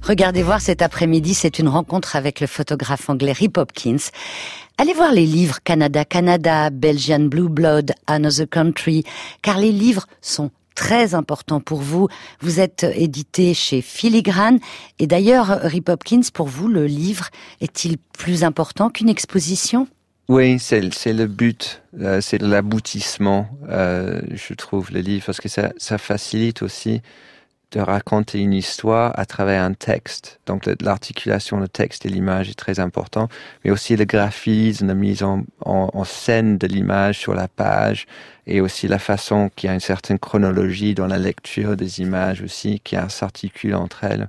[0.00, 3.96] Regardez voir cet après-midi, c'est une rencontre avec le photographe anglais Rip Hopkins.
[4.78, 9.04] Allez voir les livres Canada, Canada, Belgian Blue Blood, Another Country,
[9.40, 12.08] car les livres sont très importants pour vous.
[12.40, 14.58] Vous êtes édité chez Filigrane.
[14.98, 17.30] Et d'ailleurs, Rip Hopkins, pour vous, le livre
[17.62, 19.88] est-il plus important qu'une exposition?
[20.28, 25.72] Oui, c'est le but, euh, c'est l'aboutissement, euh, je trouve, le livre, parce que ça,
[25.78, 27.00] ça facilite aussi
[27.72, 30.38] de raconter une histoire à travers un texte.
[30.46, 33.28] Donc l'articulation, le texte et l'image est très important,
[33.64, 35.44] mais aussi le graphisme, la mise en,
[36.04, 38.06] scène de l'image sur la page,
[38.46, 42.40] et aussi la façon qu'il y a une certaine chronologie dans la lecture des images
[42.40, 44.28] aussi, qui s'articule entre elles.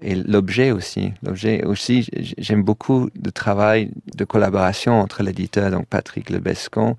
[0.00, 1.12] Et l'objet aussi.
[1.22, 6.96] L'objet aussi, j'aime beaucoup le travail de collaboration entre l'éditeur, donc Patrick Lebescon,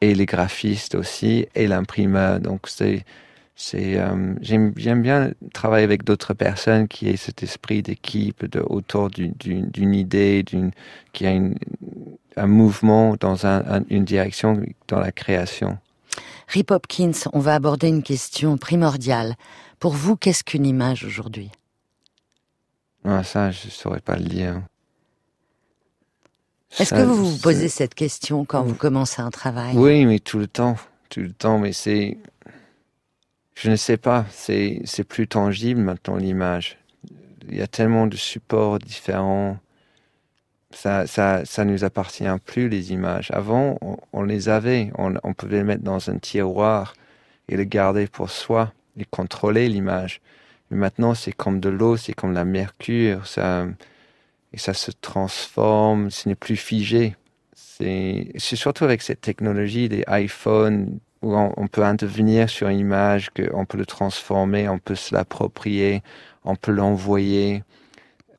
[0.00, 2.40] et les graphistes aussi, et l'imprimeur.
[2.40, 3.04] Donc c'est,
[3.62, 9.10] c'est, euh, j'aime, bien travailler avec d'autres personnes qui aient cet esprit d'équipe, de, autour
[9.10, 10.70] d'une, idée, d'une,
[11.12, 11.56] qui a une,
[12.36, 15.76] un mouvement dans un- un- une direction dans la création.
[16.48, 19.34] Rip Hopkins, on va aborder une question primordiale.
[19.78, 21.50] Pour vous, qu'est-ce qu'une image aujourd'hui?
[23.04, 24.62] Ah, ça, je saurais pas le dire.
[26.78, 29.76] Est-ce que vous vous posez cette question quand vous commencez un travail?
[29.76, 30.76] Oui, mais tout le temps,
[31.10, 32.16] tout le temps, mais c'est,
[33.60, 36.78] je ne sais pas, c'est, plus tangible maintenant l'image.
[37.46, 39.58] Il y a tellement de supports différents.
[40.70, 43.30] Ça, ça, ça nous appartient plus les images.
[43.34, 43.78] Avant,
[44.14, 46.94] on, les avait, on, pouvait les mettre dans un tiroir
[47.50, 50.22] et le garder pour soi et contrôler l'image.
[50.70, 53.66] Mais maintenant, c'est comme de l'eau, c'est comme la mercure, ça,
[54.54, 57.14] et ça se transforme, ce n'est plus figé.
[57.52, 63.30] C'est surtout avec cette technologie des iPhones où on, on peut intervenir sur une image,
[63.30, 66.02] qu'on peut le transformer, on peut se l'approprier,
[66.44, 67.62] on peut l'envoyer.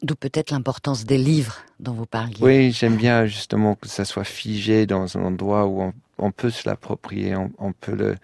[0.01, 2.37] D'où peut-être l'importance des livres dont vous parliez.
[2.41, 6.49] Oui, j'aime bien justement que ça soit figé dans un endroit où on, on peut
[6.49, 8.15] se l'approprier, on, on peut le,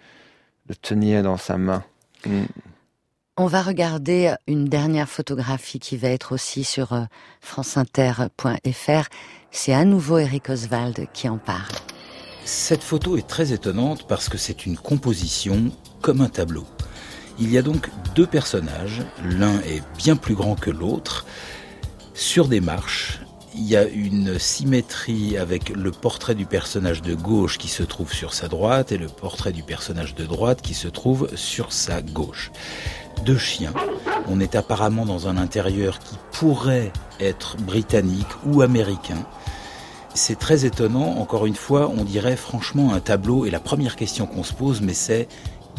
[0.68, 1.84] le tenir dans sa main.
[2.26, 2.44] Mm.
[3.40, 7.04] On va regarder une dernière photographie qui va être aussi sur euh,
[7.40, 9.08] franceinter.fr.
[9.52, 11.76] C'est à nouveau Eric Oswald qui en parle.
[12.50, 15.70] Cette photo est très étonnante parce que c'est une composition
[16.00, 16.64] comme un tableau.
[17.38, 21.26] Il y a donc deux personnages, l'un est bien plus grand que l'autre,
[22.14, 23.20] sur des marches.
[23.54, 28.14] Il y a une symétrie avec le portrait du personnage de gauche qui se trouve
[28.14, 32.00] sur sa droite et le portrait du personnage de droite qui se trouve sur sa
[32.00, 32.50] gauche.
[33.26, 33.74] Deux chiens.
[34.26, 39.26] On est apparemment dans un intérieur qui pourrait être britannique ou américain.
[40.14, 44.26] C'est très étonnant, encore une fois, on dirait franchement un tableau et la première question
[44.26, 45.28] qu'on se pose, mais c'est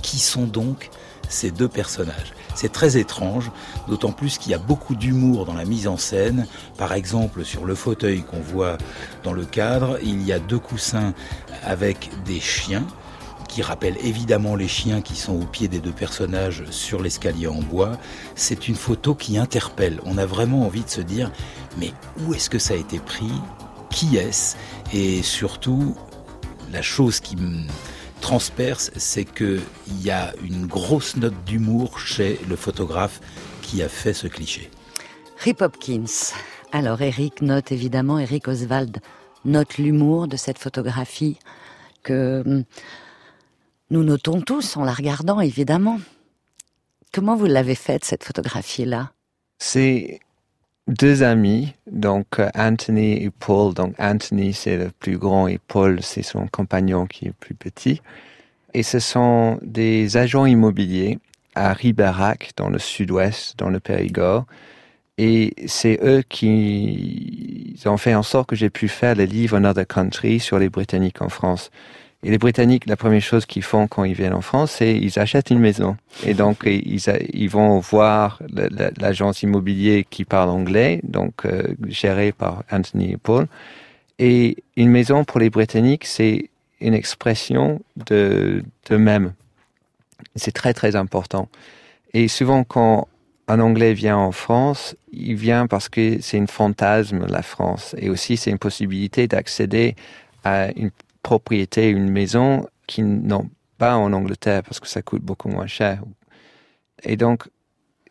[0.01, 0.89] qui sont donc
[1.27, 2.33] ces deux personnages?
[2.55, 3.51] C'est très étrange,
[3.87, 6.47] d'autant plus qu'il y a beaucoup d'humour dans la mise en scène.
[6.77, 8.77] Par exemple, sur le fauteuil qu'on voit
[9.23, 11.13] dans le cadre, il y a deux coussins
[11.63, 12.85] avec des chiens
[13.47, 17.61] qui rappellent évidemment les chiens qui sont au pied des deux personnages sur l'escalier en
[17.61, 17.93] bois.
[18.35, 19.99] C'est une photo qui interpelle.
[20.05, 21.31] On a vraiment envie de se dire,
[21.77, 23.31] mais où est-ce que ça a été pris?
[23.89, 24.55] Qui est-ce
[24.93, 25.95] Et surtout,
[26.71, 27.63] la chose qui me
[28.21, 29.61] transperce, c'est qu'il
[30.01, 33.21] y a une grosse note d'humour chez le photographe
[33.61, 34.69] qui a fait ce cliché.
[35.37, 36.33] Rip Hopkins.
[36.71, 38.99] Alors Eric note évidemment, Eric Oswald
[39.45, 41.39] note l'humour de cette photographie
[42.03, 42.63] que hum,
[43.89, 45.99] nous notons tous en la regardant évidemment.
[47.11, 49.11] Comment vous l'avez faite cette photographie-là?
[49.57, 50.19] C'est
[50.89, 53.73] deux amis, donc euh, Anthony et Paul.
[53.73, 58.01] Donc Anthony, c'est le plus grand et Paul, c'est son compagnon qui est plus petit.
[58.73, 61.19] Et ce sont des agents immobiliers
[61.55, 64.45] à Ribérac, dans le sud-ouest, dans le Périgord.
[65.17, 69.85] Et c'est eux qui ont fait en sorte que j'ai pu faire le livre Another
[69.85, 71.71] Country sur les Britanniques en France.
[72.21, 75.19] Et les Britanniques, la première chose qu'ils font quand ils viennent en France, c'est ils
[75.19, 75.95] achètent une maison.
[76.25, 78.41] Et donc ils, vont voir
[78.97, 83.47] l'agence immobilier qui parle anglais, donc euh, gérée par Anthony Paul.
[84.19, 86.49] Et une maison pour les Britanniques, c'est
[86.81, 89.33] une expression de d'eux-mêmes.
[90.35, 91.47] C'est très très important.
[92.13, 93.07] Et souvent quand
[93.47, 98.09] un Anglais vient en France, il vient parce que c'est une fantasme la France, et
[98.09, 99.95] aussi c'est une possibilité d'accéder
[100.43, 100.91] à une
[101.29, 106.01] propriété, une maison qu'ils n'ont pas en Angleterre parce que ça coûte beaucoup moins cher.
[107.03, 107.47] Et donc,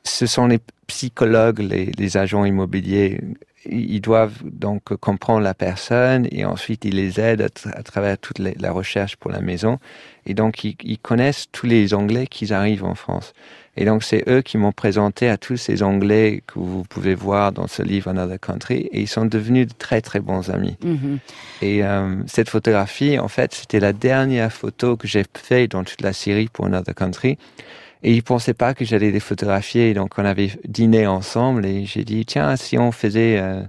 [0.05, 3.21] ce sont les psychologues, les, les agents immobiliers.
[3.71, 8.17] Ils doivent donc comprendre la personne et ensuite ils les aident à, tra- à travers
[8.19, 9.79] toute la recherche pour la maison.
[10.27, 13.33] Et donc, ils, ils connaissent tous les Anglais qui arrivent en France.
[13.77, 17.53] Et donc, c'est eux qui m'ont présenté à tous ces Anglais que vous pouvez voir
[17.53, 18.89] dans ce livre Another Country.
[18.93, 20.77] Et ils sont devenus de très, très bons amis.
[20.83, 21.19] Mhm.
[21.63, 26.03] Et euh, cette photographie, en fait, c'était la dernière photo que j'ai faite dans toute
[26.03, 27.39] la série pour Another Country.
[28.03, 29.95] Et ils pensaient pas que j'allais les photographier.
[29.95, 33.63] Donc, on avait dîné ensemble et j'ai dit, tiens, si on faisait euh,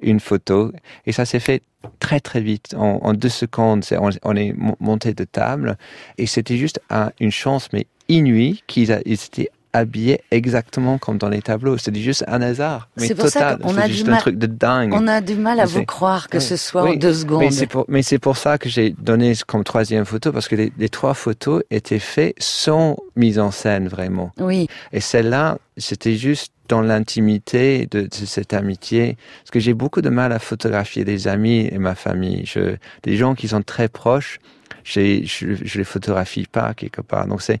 [0.00, 0.72] une photo.
[1.06, 1.62] Et ça s'est fait
[1.98, 2.74] très, très vite.
[2.76, 3.84] En, deux secondes,
[4.22, 5.76] on, est mo- monté de table.
[6.18, 11.42] Et c'était juste un- une chance, mais inouïe, qu'ils étaient habillés exactement comme dans les
[11.42, 11.78] tableaux.
[11.78, 12.88] C'était juste un hasard.
[12.98, 14.92] Mais C'est pour ça qu'on a du mal- un truc de dingue.
[14.94, 16.42] On a du mal à vous c'est- croire que Oui.
[16.42, 17.40] ce soit en deux secondes.
[17.40, 20.88] Mais c'est pour, c'est ça que j'ai donné comme troisième photo, parce que les, les
[20.88, 24.32] trois photos étaient faites sans mise en scène, vraiment.
[24.38, 29.16] Oui, Et celle-là, c'était juste dans l'intimité de, de cette amitié.
[29.42, 32.44] Parce que j'ai beaucoup de mal à photographier des amis et ma famille.
[32.46, 34.38] Je, des gens qui sont très proches,
[34.84, 37.26] j'ai- je, je les photographie pas quelque part.
[37.26, 37.60] Donc c'est,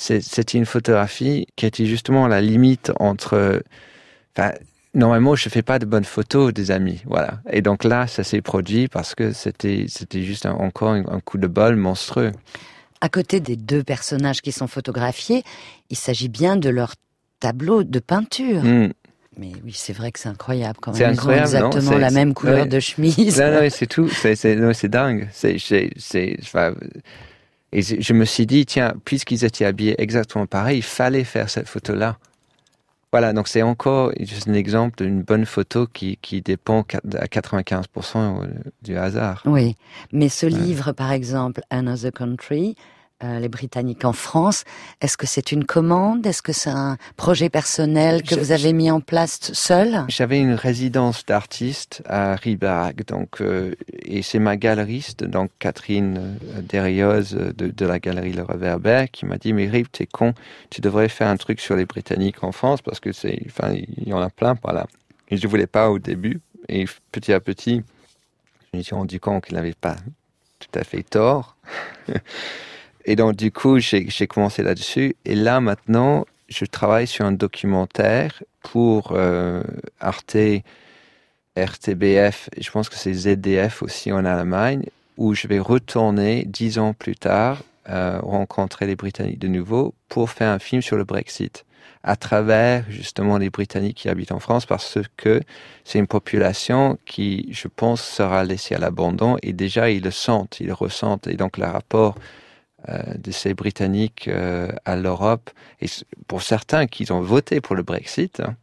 [0.00, 3.62] c'était une photographie qui était justement à la limite entre,
[4.36, 4.52] enfin,
[4.94, 7.40] normalement, je fais pas de bonnes photos des amis, voilà.
[7.50, 11.36] Et donc là, ça s'est produit parce que c'était, c'était juste un- encore un, coup
[11.38, 12.32] de bol monstrueux.
[13.02, 15.42] à côté des deux personnages qui sont photographiés,
[15.90, 16.94] il s'agit bien de leur
[17.38, 18.62] tableau de peinture.
[18.62, 18.88] Hmm.
[19.38, 20.98] Mais oui, c'est vrai que c'est incroyable quand même.
[20.98, 22.66] C'est Ils ont incroyable, non exactement C'est- la même couleur ouais.
[22.68, 23.38] de chemise.
[23.40, 24.08] Non, non, c'est tout.
[24.08, 25.28] C'est, non, dingue.
[25.32, 25.56] C'est,
[27.72, 31.68] et je me suis dit, tiens, puisqu'ils étaient habillés exactement pareil, il fallait faire cette
[31.68, 32.18] photo-là.
[33.12, 38.48] Voilà, donc c'est encore juste un exemple d'une bonne photo qui, qui dépend à 95%
[38.82, 39.42] du hasard.
[39.46, 39.74] Oui,
[40.12, 42.76] mais ce livre, par exemple, Another Country,
[43.22, 44.64] euh, les Britanniques en France,
[45.00, 46.26] est-ce que c'est une commande?
[46.26, 50.04] Est-ce que c'est un projet personnel que Je- vous avez mis en place seul?
[50.08, 56.60] J'avais une résidence d'artiste à Riberac, donc euh, et c'est ma galeriste, donc Catherine euh,
[56.62, 60.32] Derrioz de, de la galerie Le Reverbère, qui m'a dit mais Rib, t'es con,
[60.70, 64.08] tu devrais faire un truc sur les Britanniques en France parce que c'est, enfin, il
[64.08, 64.86] y en a plein, voilà.
[65.30, 67.82] Et je voulais pas au début, et petit à petit,
[68.72, 69.96] je me suis rendu compte qu'il n'avait pas
[70.58, 71.56] tout à fait tort.
[73.04, 75.16] Et donc, du coup, j'ai commencé là-dessus.
[75.24, 79.62] Et là, maintenant, je travaille sur un documentaire pour euh,
[80.00, 80.36] Arte,
[81.56, 84.84] RTBF, je pense que c'est ZDF aussi en Allemagne,
[85.16, 90.30] où je vais retourner dix ans plus tard, euh, rencontrer les Britanniques de nouveau pour
[90.30, 91.64] faire un film sur le Brexit.
[92.02, 95.42] À travers justement les Britanniques qui habitent en France parce que
[95.84, 99.36] c'est une population qui, je pense, sera laissée à l'abandon.
[99.42, 101.26] Et déjà ils le sentent, ils le ressentent.
[101.26, 102.14] Et donc le rapport
[102.88, 105.50] de ces Britanniques euh, à l'Europe
[105.80, 105.86] et
[106.28, 108.56] pour certains qui ont voté pour le Brexit, hein,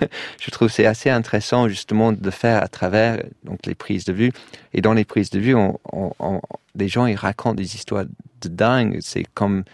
[0.40, 4.32] je trouve c'est assez intéressant justement de faire à travers donc les prises de vue
[4.74, 6.40] et dans les prises de vue, on, on, on-
[6.76, 8.04] les gens ils racontent des histoires
[8.42, 8.98] de dingue.
[9.00, 9.64] C'est comme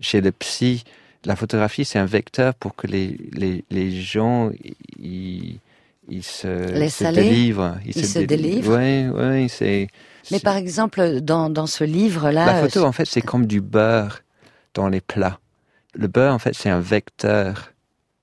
[0.00, 0.84] chez le psy,
[1.24, 4.50] la photographie c'est un vecteur pour que les les, les gens
[4.98, 5.58] ils
[6.08, 7.76] ils se, Laisse se aller délivrent.
[7.84, 9.88] Ils se délivrent Oui, oui, c'est.
[10.30, 12.46] Mais par exemple, dans, dans ce livre-là...
[12.46, 14.20] la photo, en fait, c'est comme du beurre
[14.72, 15.38] dans les plats.
[15.94, 17.72] Le beurre, en fait, c'est un vecteur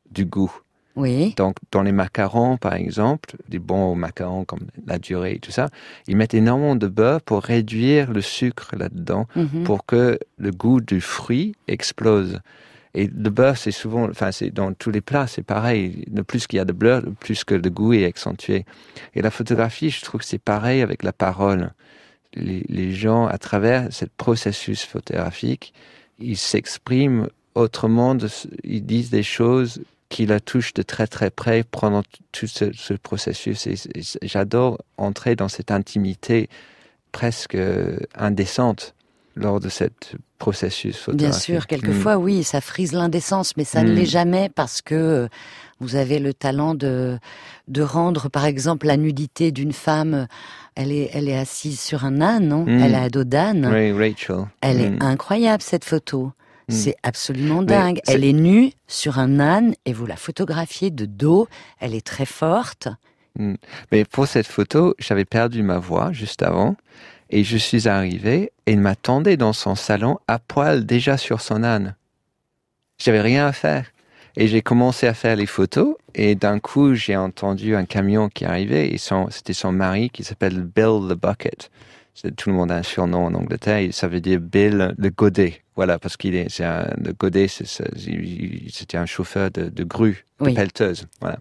[0.10, 0.52] du goût.
[0.96, 5.52] Oui, Donc, dans les macarons, par exemple, des bons macarons comme la durée et tout
[5.52, 5.70] ça,
[6.08, 9.64] ils mettent énormément de beurre pour réduire le sucre là-dedans, mhm.
[9.64, 12.40] pour que le goût du fruit explose.
[12.94, 16.06] Et le beurre, c'est souvent, enfin, c'est dans tous les plats, c'est pareil.
[16.14, 18.66] Le plus qu'il y a de beurre, le plus que le goût est accentué.
[19.16, 21.72] Et la photographie, je trouve que c'est pareil avec la parole.
[22.34, 25.74] Les, gens, à travers ce processus photographique,
[26.20, 28.16] ils s'expriment autrement,
[28.64, 32.94] ils disent des choses qui la touchent de très très près pendant tout ce, ce
[32.94, 33.68] processus.
[33.68, 36.50] Et, et j'adore entrer dans cette intimité
[37.12, 38.94] presque euh, indécente
[39.36, 39.86] lors de ce
[40.38, 41.10] processus.
[41.10, 45.28] Bien sûr, quelquefois, oui, ça frise l'indécence, mais ça ne l'est jamais parce que euh,
[45.80, 47.18] vous avez le talent de,
[47.68, 50.28] de rendre, par exemple, la nudité d'une femme.
[50.76, 52.66] Elle est, elle est assise sur un âne, non?
[52.66, 52.80] Mm.
[52.80, 53.70] Elle a dos d'âne.
[53.72, 54.48] Oui, Rachel.
[54.62, 56.32] Elle est incroyable, cette photo.
[56.70, 58.00] C'est absolument dingue.
[58.08, 61.50] Elle est nue sur un âne et vous la photographiez de dos.
[61.82, 62.88] Elle est très forte.
[63.92, 66.78] Mais pour cette photo, j'avais perdu ma voix juste avant.
[67.32, 71.64] Et je suis arrivé et il m'attendait dans son salon à poil déjà sur son
[71.64, 71.96] âne.
[73.00, 73.86] J'avais rien à faire.
[74.38, 78.46] Et j'ai commencé à faire les photos et d'un coup j'ai entendu un camion qui
[78.46, 81.70] arrivait et son, c'était son mari qui s'appelle Bill the Bucket.
[82.14, 85.10] C'est- Tout le monde a un surnom en Angleterre et ça veut dire Bill le
[85.10, 85.62] godet.
[85.76, 90.46] voilà, parce qu'il est, c'est un, le Godet, c'était un chauffeur de, de grue, de
[90.46, 90.54] Oui.
[90.54, 91.40] pelleteuse, voilà.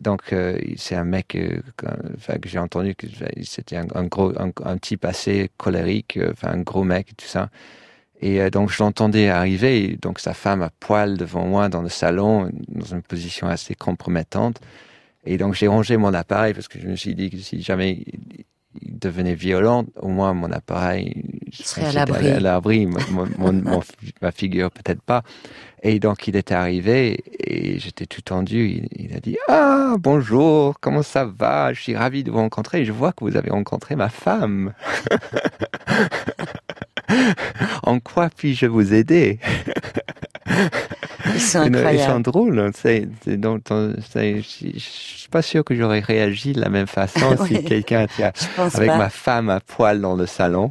[0.00, 2.94] Donc, euh, c'est un mec euh, que, j'ai entendu
[3.42, 7.26] c'était un, un gros, un, un type assez colérique, euh, un gros mec et tout
[7.26, 7.48] ça.
[8.20, 12.50] Et donc, je l'entendais arriver, donc sa femme à poil devant moi dans le salon,
[12.68, 14.58] dans une position assez compromettante.
[15.26, 18.04] Et donc, j'ai rangé mon appareil parce que je me suis dit que si jamais
[18.82, 22.86] devenait violent, au moins mon appareil Serait à l'abri.
[24.22, 25.22] ma figure peut-être pas.
[25.82, 28.68] Et donc, il est arrivé et j'étais tout tendu.
[28.68, 31.72] Il, il a dit Ah, bonjour, comment ça va?
[31.72, 32.84] Je suis ravi de vous rencontrer.
[32.84, 34.72] Je vois que vous avez rencontré ma femme.
[37.84, 39.38] en quoi puis-je vous aider
[41.40, 42.22] Ils sont Ils sont incroyables.
[42.22, 42.70] drôles.
[42.74, 48.02] C'est, donc, je suis pas sûr que j'aurais réagi de la même façon si quelqu'un
[48.02, 48.98] était avec pas.
[48.98, 50.70] ma femme à poil dans le salon.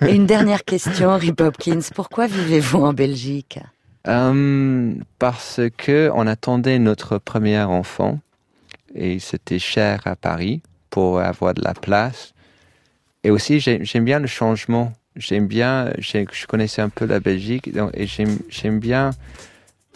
[0.06, 1.80] Et une dernière question, Rip Hopkins.
[1.94, 3.58] Pourquoi vivez-vous en Belgique?
[4.08, 8.18] Euh, parce que on attendait notre premier enfant
[8.94, 12.32] et c'était cher à Paris pour avoir de la place.
[13.24, 14.94] Et aussi, j'ai- j'aime bien le changement.
[15.16, 19.10] J'aime bien, je connaissais un peu la Belgique donc- et j'aime bien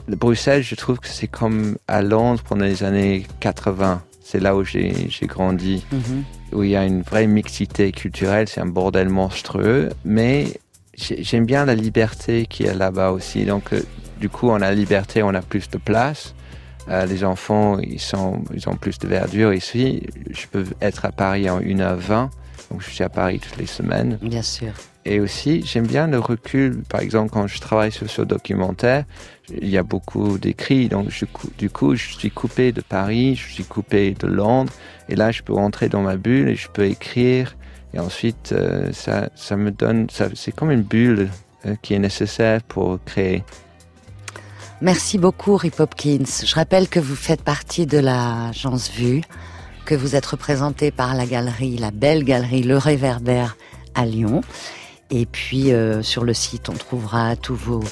[0.07, 0.63] le Bruxelles.
[0.63, 4.03] Je trouve que c'est comme à Londres pendant les années 80.
[4.23, 6.25] C'est là où j'ai grandi Mhm.
[6.53, 10.47] où il y a une vraie mixité culturelle, c'est un bordel monstrueux, mais
[10.97, 13.45] j'ai- j'aime bien la liberté qui est là-bas aussi.
[13.45, 13.83] Donc, euh,
[14.21, 16.35] du coup, on a la liberté, on a plus de place.
[16.89, 20.03] Euh, les enfants, ils, sont, ils ont plus de verdure ici.
[20.31, 22.31] Je peux être à Paris en 1h20,
[22.71, 24.19] donc je suis à Paris toutes les semaines.
[24.23, 24.73] Bien sûr.
[25.07, 26.83] Et aussi, j'aime bien le recul.
[26.89, 29.05] Par exemple, quand je travaille sur ce documentaire,
[29.51, 30.89] il y a beaucoup d'écrits.
[30.89, 31.09] Donc,
[31.59, 34.73] du coup, je suis coupé de Paris, je suis coupé de Londres.
[35.09, 37.57] Et là, je peux rentrer dans ma bulle et je peux écrire.
[37.93, 40.09] Et ensuite, euh, ça, ça me donne.
[40.35, 41.29] C'est comme une bulle
[41.67, 43.45] euh, qui est nécessaire pour créer.
[44.81, 46.25] Merci beaucoup, Rip Hopkins.
[46.45, 49.23] Je rappelle que vous faites partie de l'agence Vue,
[49.85, 53.57] que vous êtes représenté par la galerie, la belle galerie Le Réverbère
[53.95, 54.41] à Lyon.
[55.17, 57.85] Et puis euh, sur le site, on trouvera tous vos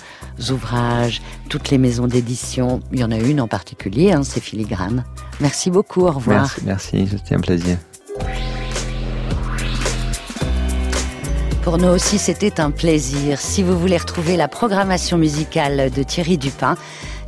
[0.50, 2.80] ouvrages, toutes les maisons d'édition.
[2.92, 5.04] Il y en a une en particulier, hein, c'est Filigrane.
[5.40, 6.40] Merci beaucoup, au revoir.
[6.40, 7.78] Merci, merci, c'était un plaisir.
[11.62, 13.38] Pour nous aussi, c'était un plaisir.
[13.38, 16.74] Si vous voulez retrouver la programmation musicale de Thierry Dupin,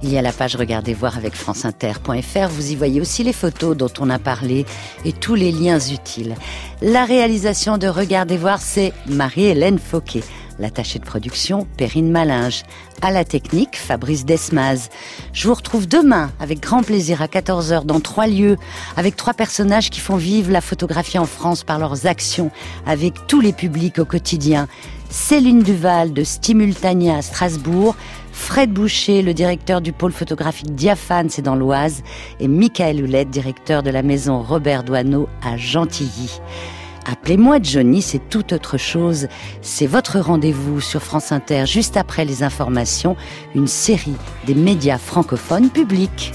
[0.04, 2.48] il y a la page Regardez voir avec franceinter.fr.
[2.50, 4.66] Vous y voyez aussi les photos dont on a parlé
[5.06, 6.34] et tous les liens utiles.
[6.82, 10.22] La réalisation de Regardez voir, c'est Marie-Hélène Fauquet.
[10.58, 12.64] L'attaché de production, Perrine Malinge.
[13.00, 14.90] À la technique, Fabrice Desmaz.
[15.32, 18.56] Je vous retrouve demain avec grand plaisir à 14h dans trois lieux,
[18.96, 22.50] avec trois personnages qui font vivre la photographie en France par leurs actions,
[22.86, 24.68] avec tous les publics au quotidien.
[25.10, 27.94] Céline Duval de Stimultania à Strasbourg,
[28.34, 32.02] Fred Boucher, le directeur du pôle photographique Diaphane, c'est dans l'Oise,
[32.40, 36.40] et Michael Houlette, directeur de la maison Robert Doineau à Gentilly.
[37.06, 39.28] Appelez-moi Johnny, c'est tout autre chose.
[39.62, 43.16] C'est votre rendez-vous sur France Inter juste après les informations,
[43.54, 44.16] une série
[44.46, 46.32] des médias francophones publics.